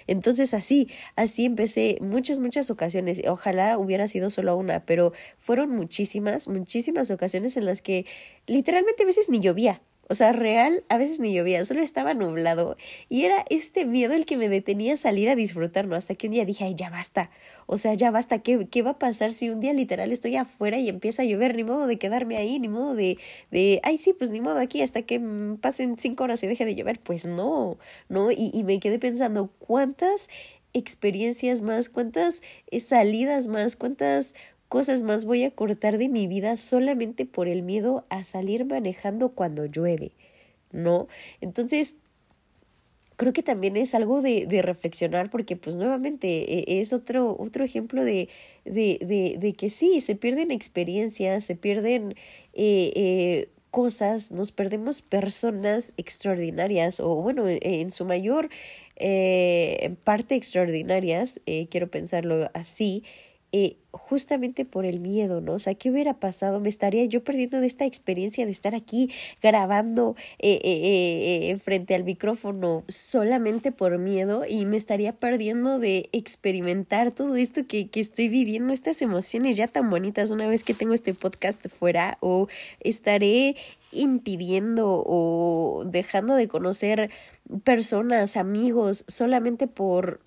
Entonces 0.07 0.53
así, 0.53 0.89
así 1.15 1.45
empecé 1.45 1.97
muchas, 2.01 2.39
muchas 2.39 2.69
ocasiones. 2.69 3.21
Ojalá 3.27 3.77
hubiera 3.77 4.07
sido 4.07 4.29
solo 4.29 4.55
una, 4.57 4.85
pero 4.85 5.13
fueron 5.37 5.69
muchísimas, 5.69 6.47
muchísimas 6.47 7.11
ocasiones 7.11 7.57
en 7.57 7.65
las 7.65 7.81
que 7.81 8.05
literalmente 8.47 9.03
a 9.03 9.05
veces 9.05 9.29
ni 9.29 9.39
llovía. 9.39 9.81
O 10.11 10.13
sea, 10.13 10.33
real, 10.33 10.83
a 10.89 10.97
veces 10.97 11.21
ni 11.21 11.31
llovía, 11.31 11.63
solo 11.63 11.81
estaba 11.81 12.13
nublado. 12.13 12.75
Y 13.07 13.23
era 13.23 13.45
este 13.49 13.85
miedo 13.85 14.13
el 14.13 14.25
que 14.25 14.35
me 14.35 14.49
detenía 14.49 14.95
a 14.95 14.97
salir 14.97 15.29
a 15.29 15.37
disfrutar, 15.37 15.87
¿no? 15.87 15.95
Hasta 15.95 16.15
que 16.15 16.27
un 16.27 16.33
día 16.33 16.43
dije, 16.43 16.65
ay, 16.65 16.75
ya 16.75 16.89
basta. 16.89 17.29
O 17.65 17.77
sea, 17.77 17.93
ya 17.93 18.11
basta. 18.11 18.39
¿Qué, 18.39 18.67
qué 18.69 18.81
va 18.81 18.91
a 18.91 18.99
pasar 18.99 19.31
si 19.31 19.49
un 19.49 19.61
día 19.61 19.71
literal 19.71 20.11
estoy 20.11 20.35
afuera 20.35 20.77
y 20.79 20.89
empieza 20.89 21.21
a 21.21 21.25
llover? 21.25 21.55
Ni 21.55 21.63
modo 21.63 21.87
de 21.87 21.97
quedarme 21.97 22.35
ahí, 22.35 22.59
ni 22.59 22.67
modo 22.67 22.93
de, 22.93 23.19
de, 23.51 23.79
ay, 23.83 23.97
sí, 23.97 24.11
pues 24.11 24.31
ni 24.31 24.41
modo 24.41 24.59
aquí 24.59 24.81
hasta 24.81 25.03
que 25.03 25.21
pasen 25.61 25.97
cinco 25.97 26.25
horas 26.25 26.43
y 26.43 26.47
deje 26.47 26.65
de 26.65 26.75
llover. 26.75 26.99
Pues 26.99 27.23
no, 27.25 27.77
¿no? 28.09 28.31
Y, 28.31 28.51
y 28.53 28.63
me 28.65 28.81
quedé 28.81 28.99
pensando, 28.99 29.49
¿cuántas 29.59 30.29
experiencias 30.73 31.61
más, 31.61 31.87
cuántas 31.87 32.41
salidas 32.81 33.47
más, 33.47 33.77
cuántas 33.77 34.35
cosas 34.71 35.03
más 35.03 35.25
voy 35.25 35.43
a 35.43 35.51
cortar 35.51 35.97
de 35.97 36.07
mi 36.07 36.27
vida 36.27 36.55
solamente 36.55 37.25
por 37.25 37.49
el 37.49 37.61
miedo 37.61 38.05
a 38.07 38.23
salir 38.23 38.63
manejando 38.63 39.33
cuando 39.33 39.65
llueve, 39.65 40.13
¿no? 40.71 41.09
Entonces, 41.41 41.95
creo 43.17 43.33
que 43.33 43.43
también 43.43 43.75
es 43.75 43.93
algo 43.93 44.21
de, 44.21 44.45
de 44.45 44.61
reflexionar 44.61 45.29
porque 45.29 45.57
pues 45.57 45.75
nuevamente 45.75 46.27
e, 46.71 46.79
es 46.79 46.93
otro, 46.93 47.35
otro 47.37 47.65
ejemplo 47.65 48.05
de, 48.05 48.29
de, 48.63 48.97
de, 49.01 49.35
de 49.37 49.53
que 49.55 49.69
sí, 49.69 49.99
se 49.99 50.15
pierden 50.15 50.51
experiencias, 50.51 51.43
se 51.43 51.57
pierden 51.57 52.15
eh, 52.53 52.93
eh, 52.95 53.49
cosas, 53.71 54.31
nos 54.31 54.53
perdemos 54.53 55.01
personas 55.01 55.91
extraordinarias 55.97 57.01
o 57.01 57.15
bueno, 57.15 57.43
en 57.45 57.91
su 57.91 58.05
mayor 58.05 58.49
eh, 58.95 59.95
parte 60.05 60.35
extraordinarias, 60.35 61.41
quiero 61.69 61.89
pensarlo 61.89 62.49
así, 62.53 63.03
eh, 63.53 63.77
justamente 63.91 64.63
por 64.63 64.85
el 64.85 65.01
miedo, 65.01 65.41
¿no? 65.41 65.53
O 65.53 65.59
sea, 65.59 65.75
¿qué 65.75 65.91
hubiera 65.91 66.13
pasado? 66.13 66.61
Me 66.61 66.69
estaría 66.69 67.03
yo 67.05 67.23
perdiendo 67.23 67.59
de 67.59 67.67
esta 67.67 67.85
experiencia 67.85 68.45
de 68.45 68.51
estar 68.51 68.75
aquí 68.75 69.09
grabando 69.41 70.15
eh, 70.39 70.59
eh, 70.63 71.57
frente 71.57 71.93
al 71.93 72.05
micrófono 72.05 72.85
solamente 72.87 73.73
por 73.73 73.97
miedo 73.97 74.45
y 74.47 74.65
me 74.65 74.77
estaría 74.77 75.11
perdiendo 75.13 75.79
de 75.79 76.09
experimentar 76.13 77.11
todo 77.11 77.35
esto 77.35 77.67
que, 77.67 77.89
que 77.89 77.99
estoy 77.99 78.29
viviendo, 78.29 78.71
estas 78.71 79.01
emociones 79.01 79.57
ya 79.57 79.67
tan 79.67 79.89
bonitas 79.89 80.31
una 80.31 80.47
vez 80.47 80.63
que 80.63 80.73
tengo 80.73 80.93
este 80.93 81.13
podcast 81.13 81.67
fuera 81.67 82.17
o 82.21 82.47
estaré 82.79 83.57
impidiendo 83.91 85.03
o 85.05 85.83
dejando 85.85 86.35
de 86.35 86.47
conocer 86.47 87.09
personas, 87.63 88.37
amigos, 88.37 89.03
solamente 89.07 89.67
por 89.67 90.21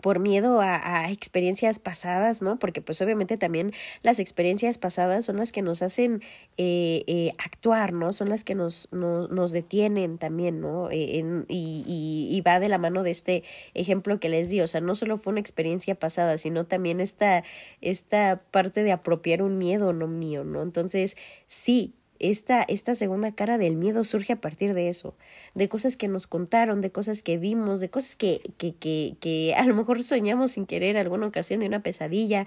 por 0.00 0.18
miedo 0.18 0.60
a, 0.60 1.10
experiencias 1.10 1.78
pasadas, 1.78 2.42
¿no? 2.42 2.58
Porque 2.58 2.80
pues 2.80 3.00
obviamente 3.00 3.36
también 3.36 3.72
las 4.02 4.18
experiencias 4.18 4.78
pasadas 4.78 5.24
son 5.24 5.36
las 5.36 5.52
que 5.52 5.62
nos 5.62 5.82
hacen 5.82 6.22
eh, 6.56 7.04
eh, 7.06 7.32
actuar, 7.38 7.92
¿no? 7.92 8.12
Son 8.12 8.28
las 8.28 8.44
que 8.44 8.54
nos, 8.54 8.88
no, 8.92 9.28
nos 9.28 9.52
detienen 9.52 10.18
también, 10.18 10.60
¿no? 10.60 10.88
En, 10.90 11.46
y, 11.48 11.84
y, 11.86 12.36
y, 12.36 12.40
va 12.42 12.60
de 12.60 12.68
la 12.68 12.78
mano 12.78 13.02
de 13.02 13.10
este 13.10 13.44
ejemplo 13.74 14.20
que 14.20 14.28
les 14.28 14.50
di, 14.50 14.60
o 14.60 14.66
sea, 14.66 14.80
no 14.80 14.94
solo 14.94 15.18
fue 15.18 15.32
una 15.32 15.40
experiencia 15.40 15.94
pasada, 15.94 16.38
sino 16.38 16.66
también 16.66 17.00
esta, 17.00 17.44
esta 17.80 18.42
parte 18.50 18.82
de 18.82 18.92
apropiar 18.92 19.42
un 19.42 19.58
miedo 19.58 19.92
no 19.92 20.06
mío, 20.06 20.44
¿no? 20.44 20.62
Entonces, 20.62 21.16
sí, 21.46 21.94
esta, 22.18 22.62
esta 22.62 22.94
segunda 22.94 23.32
cara 23.32 23.58
del 23.58 23.76
miedo 23.76 24.04
surge 24.04 24.32
a 24.32 24.40
partir 24.40 24.74
de 24.74 24.88
eso, 24.88 25.14
de 25.54 25.68
cosas 25.68 25.96
que 25.96 26.08
nos 26.08 26.26
contaron, 26.26 26.80
de 26.80 26.90
cosas 26.90 27.22
que 27.22 27.38
vimos, 27.38 27.80
de 27.80 27.90
cosas 27.90 28.16
que, 28.16 28.40
que, 28.56 28.74
que, 28.74 29.16
que 29.20 29.54
a 29.56 29.64
lo 29.64 29.74
mejor 29.74 30.02
soñamos 30.02 30.52
sin 30.52 30.66
querer 30.66 30.96
alguna 30.96 31.26
ocasión 31.26 31.60
de 31.60 31.66
una 31.66 31.82
pesadilla 31.82 32.46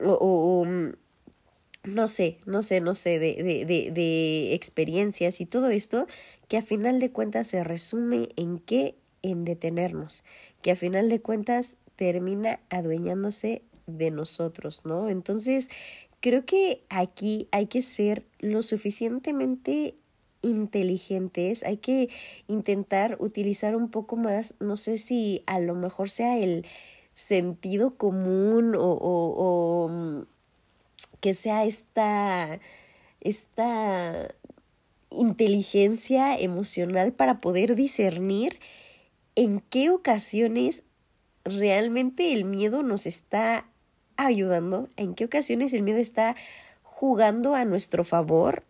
o, 0.00 0.12
o 0.12 0.64
mm, 0.64 0.92
no 1.84 2.08
sé, 2.08 2.38
no 2.44 2.62
sé, 2.62 2.80
no 2.80 2.94
sé, 2.94 3.18
de, 3.18 3.34
de, 3.42 3.64
de, 3.64 3.90
de 3.90 4.54
experiencias 4.54 5.40
y 5.40 5.46
todo 5.46 5.70
esto 5.70 6.06
que 6.48 6.56
a 6.56 6.62
final 6.62 6.98
de 6.98 7.10
cuentas 7.10 7.46
se 7.46 7.62
resume 7.64 8.30
en 8.36 8.58
qué, 8.58 8.94
en 9.22 9.44
detenernos, 9.44 10.24
que 10.62 10.72
a 10.72 10.76
final 10.76 11.08
de 11.08 11.20
cuentas 11.20 11.76
termina 11.96 12.60
adueñándose 12.70 13.62
de 13.86 14.10
nosotros, 14.10 14.82
¿no? 14.84 15.08
Entonces, 15.08 15.70
Creo 16.20 16.44
que 16.44 16.82
aquí 16.88 17.48
hay 17.52 17.66
que 17.66 17.82
ser 17.82 18.24
lo 18.40 18.62
suficientemente 18.62 19.94
inteligentes, 20.42 21.62
hay 21.62 21.78
que 21.78 22.08
intentar 22.48 23.16
utilizar 23.20 23.76
un 23.76 23.88
poco 23.90 24.16
más, 24.16 24.56
no 24.60 24.76
sé 24.76 24.98
si 24.98 25.42
a 25.46 25.60
lo 25.60 25.74
mejor 25.74 26.10
sea 26.10 26.38
el 26.38 26.66
sentido 27.14 27.96
común 27.96 28.74
o, 28.74 28.80
o, 28.80 29.84
o 29.84 29.88
mm, 29.88 30.22
que 31.20 31.34
sea 31.34 31.64
esta, 31.64 32.60
esta 33.20 34.34
inteligencia 35.10 36.38
emocional 36.38 37.12
para 37.12 37.40
poder 37.40 37.74
discernir 37.74 38.60
en 39.34 39.60
qué 39.60 39.90
ocasiones 39.90 40.84
realmente 41.44 42.32
el 42.32 42.44
miedo 42.44 42.82
nos 42.82 43.06
está 43.06 43.66
ayudando, 44.18 44.88
en 44.96 45.14
qué 45.14 45.24
ocasiones 45.24 45.72
el 45.72 45.82
miedo 45.82 45.98
está 45.98 46.36
jugando 46.82 47.54
a 47.54 47.64
nuestro 47.64 48.04
favor 48.04 48.64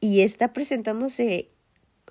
y 0.00 0.22
está 0.22 0.52
presentándose 0.52 1.50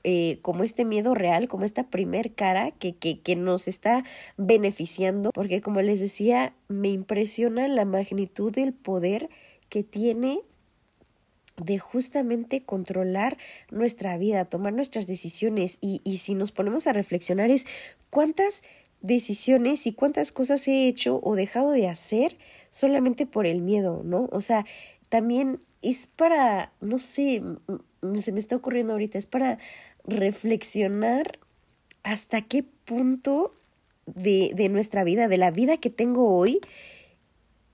eh, 0.04 0.40
como 0.42 0.64
este 0.64 0.86
miedo 0.86 1.16
real, 1.16 1.48
como 1.48 1.66
esta 1.66 1.84
primer 1.84 2.34
cara 2.34 2.72
que, 2.72 2.96
que, 2.96 3.20
que 3.20 3.36
nos 3.36 3.68
está 3.68 4.06
beneficiando, 4.38 5.32
porque 5.32 5.62
como 5.62 5.82
les 5.82 6.00
decía, 6.00 6.54
me 6.68 6.90
impresiona 6.90 7.68
la 7.68 7.86
magnitud 7.86 8.52
del 8.52 8.74
poder 8.74 9.30
que 9.70 9.84
tiene 9.84 10.42
de 11.58 11.80
justamente 11.80 12.64
controlar 12.64 13.38
nuestra 13.72 14.18
vida, 14.18 14.46
tomar 14.46 14.74
nuestras 14.74 15.08
decisiones. 15.08 15.78
Y, 15.82 16.02
y 16.04 16.18
si 16.18 16.36
nos 16.36 16.52
ponemos 16.52 16.88
a 16.88 16.94
reflexionar 16.94 17.50
es 17.52 17.66
cuántas 18.10 18.64
decisiones 19.04 19.86
y 19.86 19.94
cuántas 19.94 20.32
cosas 20.32 20.68
he 20.68 20.88
hecho 20.88 21.20
o 21.22 21.36
dejado 21.36 21.70
de 21.70 21.88
hacer 21.88 22.38
solamente 22.70 23.28
por 23.28 23.46
el 23.46 23.62
miedo, 23.62 24.02
¿no? 24.04 24.28
O 24.32 24.42
sea, 24.42 24.66
también 25.10 25.60
es 25.84 26.08
para, 26.08 26.72
no 26.82 26.98
sé, 26.98 27.44
se 28.18 28.32
me 28.32 28.40
está 28.40 28.56
ocurriendo 28.56 28.94
ahorita, 28.94 29.20
es 29.20 29.28
para 29.28 29.60
reflexionar 30.06 31.38
hasta 32.02 32.42
qué 32.42 32.64
punto 32.64 33.54
de, 34.06 34.54
de 34.56 34.70
nuestra 34.70 35.04
vida, 35.04 35.28
de 35.28 35.38
la 35.38 35.52
vida 35.52 35.78
que 35.78 35.90
tengo 35.90 36.36
hoy, 36.36 36.60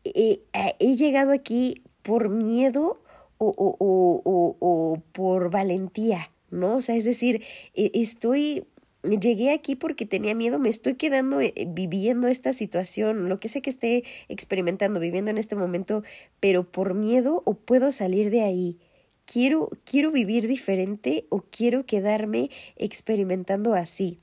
he, 0.03 0.41
he 0.79 0.95
llegado 0.95 1.31
aquí 1.31 1.83
por 2.01 2.29
miedo 2.29 2.99
o, 3.37 3.53
o, 3.55 3.75
o, 3.79 4.55
o, 4.59 5.01
por 5.13 5.49
valentía, 5.51 6.31
¿no? 6.49 6.77
O 6.77 6.81
sea, 6.81 6.95
es 6.95 7.05
decir, 7.05 7.43
e, 7.73 7.91
estoy 7.93 8.65
llegué 9.03 9.51
aquí 9.51 9.75
porque 9.75 10.05
tenía 10.05 10.35
miedo, 10.35 10.59
me 10.59 10.69
estoy 10.69 10.95
quedando 10.95 11.41
eh, 11.41 11.53
viviendo 11.67 12.27
esta 12.27 12.53
situación, 12.53 13.29
lo 13.29 13.39
que 13.39 13.49
sé 13.49 13.61
que 13.61 13.69
esté 13.69 14.03
experimentando, 14.27 14.99
viviendo 14.99 15.31
en 15.31 15.37
este 15.37 15.55
momento, 15.55 16.03
pero 16.39 16.69
por 16.69 16.93
miedo 16.93 17.41
o 17.45 17.53
puedo 17.55 17.91
salir 17.91 18.29
de 18.29 18.41
ahí. 18.41 18.77
Quiero, 19.25 19.69
quiero 19.85 20.11
vivir 20.11 20.47
diferente 20.47 21.25
o 21.29 21.43
quiero 21.51 21.85
quedarme 21.85 22.49
experimentando 22.77 23.75
así. 23.75 24.19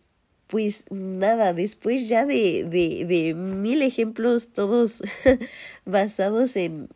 Pues 0.49 0.87
nada, 0.91 1.53
después 1.53 2.09
ya 2.09 2.25
de, 2.27 2.65
de, 2.65 3.05
de 3.05 3.35
mil 3.35 3.83
ejemplos, 3.83 4.51
todos 4.53 5.03
basados 5.85 6.57
en, 6.57 6.89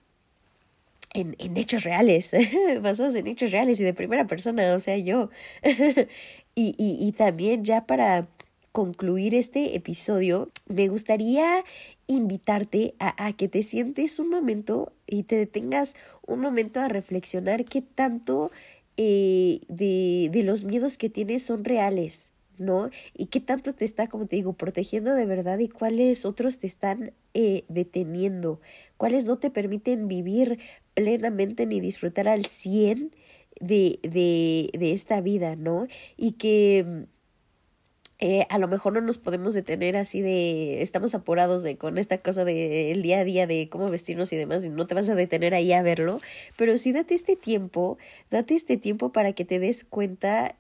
en, 1.15 1.35
en, 1.39 1.57
hechos 1.57 1.83
reales, 1.85 2.33
basados 2.83 3.15
en 3.17 3.27
hechos 3.27 3.51
reales 3.51 3.81
y 3.81 3.85
de 3.85 3.95
primera 3.95 4.27
persona, 4.27 4.75
o 4.75 4.81
sea, 4.81 4.97
yo. 4.99 5.31
Y, 6.55 6.75
y, 6.79 7.07
y 7.07 7.13
también 7.13 7.65
ya 7.65 7.87
para 7.87 8.29
concluir 8.73 9.35
este 9.35 9.77
episodio, 9.77 10.51
me 10.67 10.89
gustaría 10.89 11.65
invitarte 12.07 12.95
a, 12.99 13.27
a, 13.27 13.33
que 13.33 13.49
te 13.49 13.63
sientes 13.63 14.19
un 14.19 14.31
momento 14.31 14.93
y 15.07 15.25
te 15.25 15.37
detengas 15.37 15.97
un 16.27 16.41
momento 16.41 16.81
a 16.81 16.89
reflexionar 16.89 17.65
qué 17.65 17.83
tanto 17.83 18.51
eh, 18.97 19.61
de, 19.69 20.29
de 20.31 20.43
los 20.43 20.65
miedos 20.65 20.99
que 20.99 21.09
tienes 21.09 21.43
son 21.43 21.65
reales, 21.65 22.33
¿no? 22.59 22.91
Y 23.17 23.27
qué 23.27 23.41
tanto 23.41 23.75
te 23.75 23.85
está, 23.85 24.09
como 24.09 24.27
te 24.27 24.37
digo, 24.37 24.53
protegiendo 24.53 25.15
de 25.15 25.25
verdad 25.25 25.59
y 25.59 25.69
cuáles 25.69 26.25
otros 26.25 26.59
te 26.59 26.67
están 26.67 27.13
eh, 27.33 27.65
deteniendo, 27.69 28.61
cuáles 28.97 29.25
no 29.25 29.39
te 29.39 29.51
permiten 29.51 30.07
vivir 30.07 30.59
plenamente 30.95 31.65
ni 31.65 31.81
disfrutar 31.81 32.29
al 32.29 32.45
cien 32.47 33.15
de, 33.61 34.01
de, 34.03 34.71
de 34.79 34.93
esta 34.93 35.21
vida, 35.21 35.57
¿no? 35.57 35.87
Y 36.17 36.33
que 36.33 37.07
eh, 38.19 38.47
a 38.51 38.59
lo 38.59 38.69
mejor 38.69 38.93
no 38.93 39.01
nos 39.01 39.19
podemos 39.19 39.55
detener 39.55 39.97
así 39.97 40.21
de 40.21 40.83
estamos 40.83 41.15
apurados 41.15 41.63
de 41.63 41.79
con 41.79 41.97
esta 41.97 42.19
cosa 42.19 42.45
de 42.45 42.93
el 42.93 43.03
día 43.03 43.21
a 43.21 43.25
día 43.25 43.47
de 43.47 43.69
cómo 43.71 43.89
vestirnos 43.89 44.31
y 44.33 44.37
demás 44.37 44.63
y 44.65 44.69
no 44.69 44.87
te 44.87 44.95
vas 44.95 45.09
a 45.09 45.15
detener 45.15 45.55
ahí 45.55 45.73
a 45.73 45.81
verlo 45.81 46.21
pero 46.59 46.77
sí 46.77 46.93
date 46.93 47.15
este 47.15 47.35
tiempo 47.35 47.97
date 48.31 48.55
este 48.55 48.77
tiempo 48.77 49.11
para 49.11 49.33
que 49.33 49.47
te 49.47 49.59
des 49.59 49.85
cuenta 49.85 50.55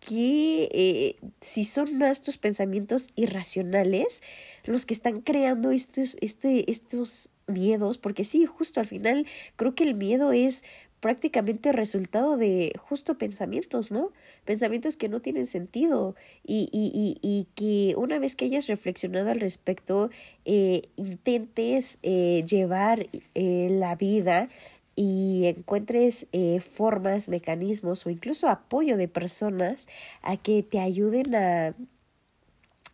que 0.00 0.68
eh, 0.72 1.16
si 1.40 1.64
son 1.64 1.98
más 1.98 2.22
tus 2.22 2.38
pensamientos 2.38 3.08
irracionales 3.16 4.22
los 4.64 4.86
que 4.86 4.94
están 4.94 5.22
creando 5.22 5.70
estos, 5.70 6.16
este, 6.20 6.70
estos 6.70 7.30
miedos 7.46 7.98
porque 7.98 8.24
sí 8.24 8.46
justo 8.46 8.80
al 8.80 8.86
final 8.86 9.26
creo 9.56 9.74
que 9.74 9.84
el 9.84 9.94
miedo 9.94 10.32
es 10.32 10.64
prácticamente 11.00 11.72
resultado 11.72 12.36
de 12.36 12.72
justo 12.78 13.18
pensamientos, 13.18 13.90
¿no? 13.90 14.12
Pensamientos 14.44 14.96
que 14.96 15.08
no 15.08 15.20
tienen 15.20 15.46
sentido 15.46 16.14
y, 16.44 16.68
y, 16.72 16.90
y, 16.94 17.18
y 17.22 17.46
que 17.54 17.94
una 17.96 18.18
vez 18.18 18.34
que 18.34 18.46
hayas 18.46 18.66
reflexionado 18.66 19.30
al 19.30 19.40
respecto, 19.40 20.10
eh, 20.44 20.88
intentes 20.96 21.98
eh, 22.02 22.44
llevar 22.48 23.08
eh, 23.34 23.68
la 23.70 23.94
vida 23.94 24.48
y 24.96 25.46
encuentres 25.46 26.26
eh, 26.32 26.60
formas, 26.60 27.28
mecanismos 27.28 28.04
o 28.04 28.10
incluso 28.10 28.48
apoyo 28.48 28.96
de 28.96 29.06
personas 29.06 29.88
a 30.22 30.36
que 30.36 30.64
te 30.64 30.80
ayuden 30.80 31.36
a, 31.36 31.74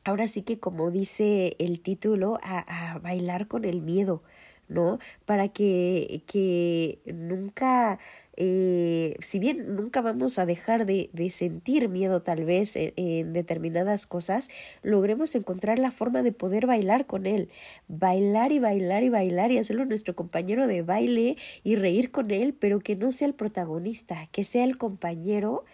ahora 0.04 0.28
sí 0.28 0.42
que 0.42 0.58
como 0.58 0.90
dice 0.90 1.56
el 1.58 1.80
título, 1.80 2.38
a, 2.42 2.92
a 2.94 2.98
bailar 2.98 3.48
con 3.48 3.64
el 3.64 3.80
miedo, 3.80 4.22
¿no? 4.68 4.98
Para 5.24 5.48
que, 5.48 6.22
que 6.26 7.00
nunca, 7.06 7.98
eh, 8.36 9.16
si 9.20 9.38
bien 9.38 9.76
nunca 9.76 10.00
vamos 10.00 10.38
a 10.38 10.46
dejar 10.46 10.86
de, 10.86 11.10
de 11.12 11.30
sentir 11.30 11.88
miedo 11.88 12.22
tal 12.22 12.44
vez 12.44 12.76
en, 12.76 12.92
en, 12.96 13.32
determinadas 13.32 14.06
cosas, 14.06 14.48
logremos 14.82 15.34
encontrar 15.34 15.78
la 15.78 15.90
forma 15.90 16.22
de 16.22 16.32
poder 16.32 16.66
bailar 16.66 17.06
con 17.06 17.26
él, 17.26 17.50
bailar 17.88 18.52
y 18.52 18.58
bailar 18.58 19.02
y 19.02 19.08
bailar 19.08 19.52
y 19.52 19.58
hacerlo 19.58 19.84
nuestro 19.84 20.14
compañero 20.14 20.66
de 20.66 20.82
baile 20.82 21.36
y 21.62 21.76
reír 21.76 22.10
con 22.10 22.30
él, 22.30 22.54
pero 22.58 22.80
que 22.80 22.96
no 22.96 23.12
sea 23.12 23.28
el 23.28 23.34
protagonista, 23.34 24.28
que 24.32 24.44
sea 24.44 24.64
el 24.64 24.78
compañero, 24.78 25.64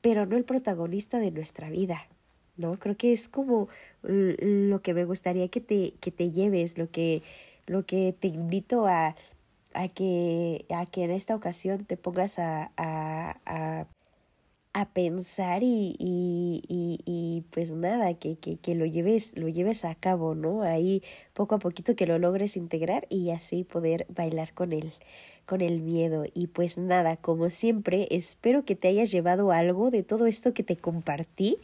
pero 0.00 0.26
no 0.26 0.36
el 0.36 0.44
protagonista 0.44 1.18
de 1.18 1.30
nuestra 1.30 1.70
vida. 1.70 2.06
¿No? 2.56 2.78
Creo 2.78 2.96
que 2.96 3.12
es 3.12 3.26
como 3.26 3.68
lo 4.02 4.80
que 4.80 4.94
me 4.94 5.04
gustaría 5.04 5.48
que 5.48 5.60
te, 5.60 5.94
que 5.98 6.12
te 6.12 6.30
lleves, 6.30 6.78
lo 6.78 6.88
que, 6.88 7.22
lo 7.66 7.86
que 7.86 8.14
te 8.18 8.28
invito 8.28 8.86
a, 8.86 9.16
a, 9.74 9.88
que, 9.88 10.66
a 10.70 10.86
que 10.86 11.04
en 11.04 11.10
esta 11.10 11.34
ocasión 11.34 11.84
te 11.84 11.96
pongas 11.96 12.38
a, 12.38 12.72
a, 12.76 13.38
a, 13.46 13.86
a 14.72 14.92
pensar 14.92 15.62
y, 15.62 15.94
y, 15.98 16.62
y, 16.68 16.98
y, 17.06 17.42
pues 17.50 17.72
nada, 17.72 18.14
que, 18.14 18.36
que, 18.38 18.56
que 18.58 18.74
lo 18.74 18.86
lleves, 18.86 19.36
lo 19.38 19.48
lleves 19.48 19.84
a 19.84 19.94
cabo, 19.94 20.34
¿no? 20.34 20.62
Ahí 20.62 21.02
poco 21.32 21.54
a 21.56 21.58
poquito 21.58 21.96
que 21.96 22.06
lo 22.06 22.18
logres 22.18 22.56
integrar 22.56 23.06
y 23.08 23.30
así 23.30 23.64
poder 23.64 24.06
bailar 24.08 24.52
con 24.54 24.72
él 24.72 24.92
con 25.46 25.60
el 25.60 25.80
miedo. 25.80 26.24
Y 26.34 26.48
pues 26.48 26.78
nada, 26.78 27.16
como 27.16 27.50
siempre, 27.50 28.08
espero 28.10 28.64
que 28.64 28.76
te 28.76 28.88
hayas 28.88 29.10
llevado 29.10 29.52
algo 29.52 29.90
de 29.90 30.02
todo 30.02 30.26
esto 30.26 30.54
que 30.54 30.62
te 30.62 30.76
compartí 30.76 31.58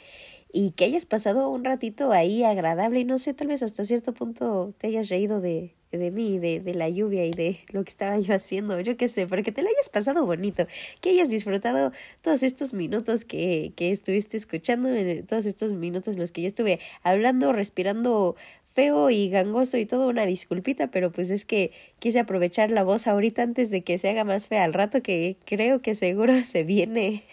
y 0.52 0.72
que 0.72 0.84
hayas 0.84 1.06
pasado 1.06 1.48
un 1.50 1.64
ratito 1.64 2.12
ahí 2.12 2.44
agradable 2.44 3.00
y 3.00 3.04
no 3.04 3.18
sé, 3.18 3.34
tal 3.34 3.48
vez 3.48 3.62
hasta 3.62 3.84
cierto 3.84 4.12
punto 4.14 4.74
te 4.78 4.88
hayas 4.88 5.08
reído 5.08 5.40
de, 5.40 5.74
de 5.92 6.10
mí, 6.10 6.38
de, 6.38 6.60
de 6.60 6.74
la 6.74 6.88
lluvia 6.88 7.26
y 7.26 7.32
de 7.32 7.60
lo 7.70 7.82
que 7.84 7.90
estaba 7.90 8.18
yo 8.18 8.34
haciendo, 8.34 8.80
yo 8.80 8.96
qué 8.96 9.08
sé, 9.08 9.26
pero 9.26 9.42
que 9.42 9.52
te 9.52 9.62
lo 9.62 9.68
hayas 9.68 9.88
pasado 9.88 10.24
bonito, 10.24 10.66
que 11.00 11.10
hayas 11.10 11.28
disfrutado 11.28 11.92
todos 12.22 12.42
estos 12.42 12.72
minutos 12.72 13.24
que, 13.24 13.72
que 13.76 13.90
estuviste 13.90 14.36
escuchando, 14.36 14.88
todos 15.28 15.46
estos 15.46 15.72
minutos 15.72 16.14
en 16.14 16.20
los 16.20 16.32
que 16.32 16.42
yo 16.42 16.48
estuve 16.48 16.80
hablando, 17.02 17.52
respirando 17.52 18.36
feo 18.72 19.10
y 19.10 19.28
gangoso 19.28 19.78
y 19.78 19.86
todo, 19.86 20.08
una 20.08 20.26
disculpita, 20.26 20.90
pero 20.90 21.10
pues 21.10 21.30
es 21.30 21.44
que 21.44 21.72
quise 21.98 22.20
aprovechar 22.20 22.70
la 22.70 22.84
voz 22.84 23.06
ahorita 23.06 23.42
antes 23.42 23.70
de 23.70 23.82
que 23.82 23.98
se 23.98 24.08
haga 24.08 24.24
más 24.24 24.46
fea 24.46 24.64
al 24.64 24.72
rato, 24.72 25.02
que 25.02 25.36
creo 25.44 25.82
que 25.82 25.94
seguro 25.94 26.34
se 26.44 26.64
viene, 26.64 27.24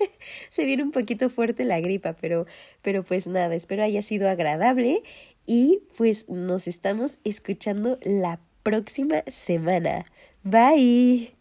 se 0.50 0.66
viene 0.66 0.84
un 0.84 0.92
poquito 0.92 1.30
fuerte 1.30 1.64
la 1.64 1.80
gripa, 1.80 2.14
pero, 2.20 2.48
pero 2.82 3.04
pues 3.04 3.28
nada, 3.28 3.56
espero 3.56 3.84
haya 3.84 4.02
sido 4.02 4.30
agradable 4.30 5.04
y 5.46 5.82
pues 5.96 6.28
nos 6.28 6.68
estamos 6.68 7.20
escuchando 7.24 8.00
la 8.04 8.40
próxima 8.68 9.24
semana. 9.32 10.04
Bye. 10.44 11.32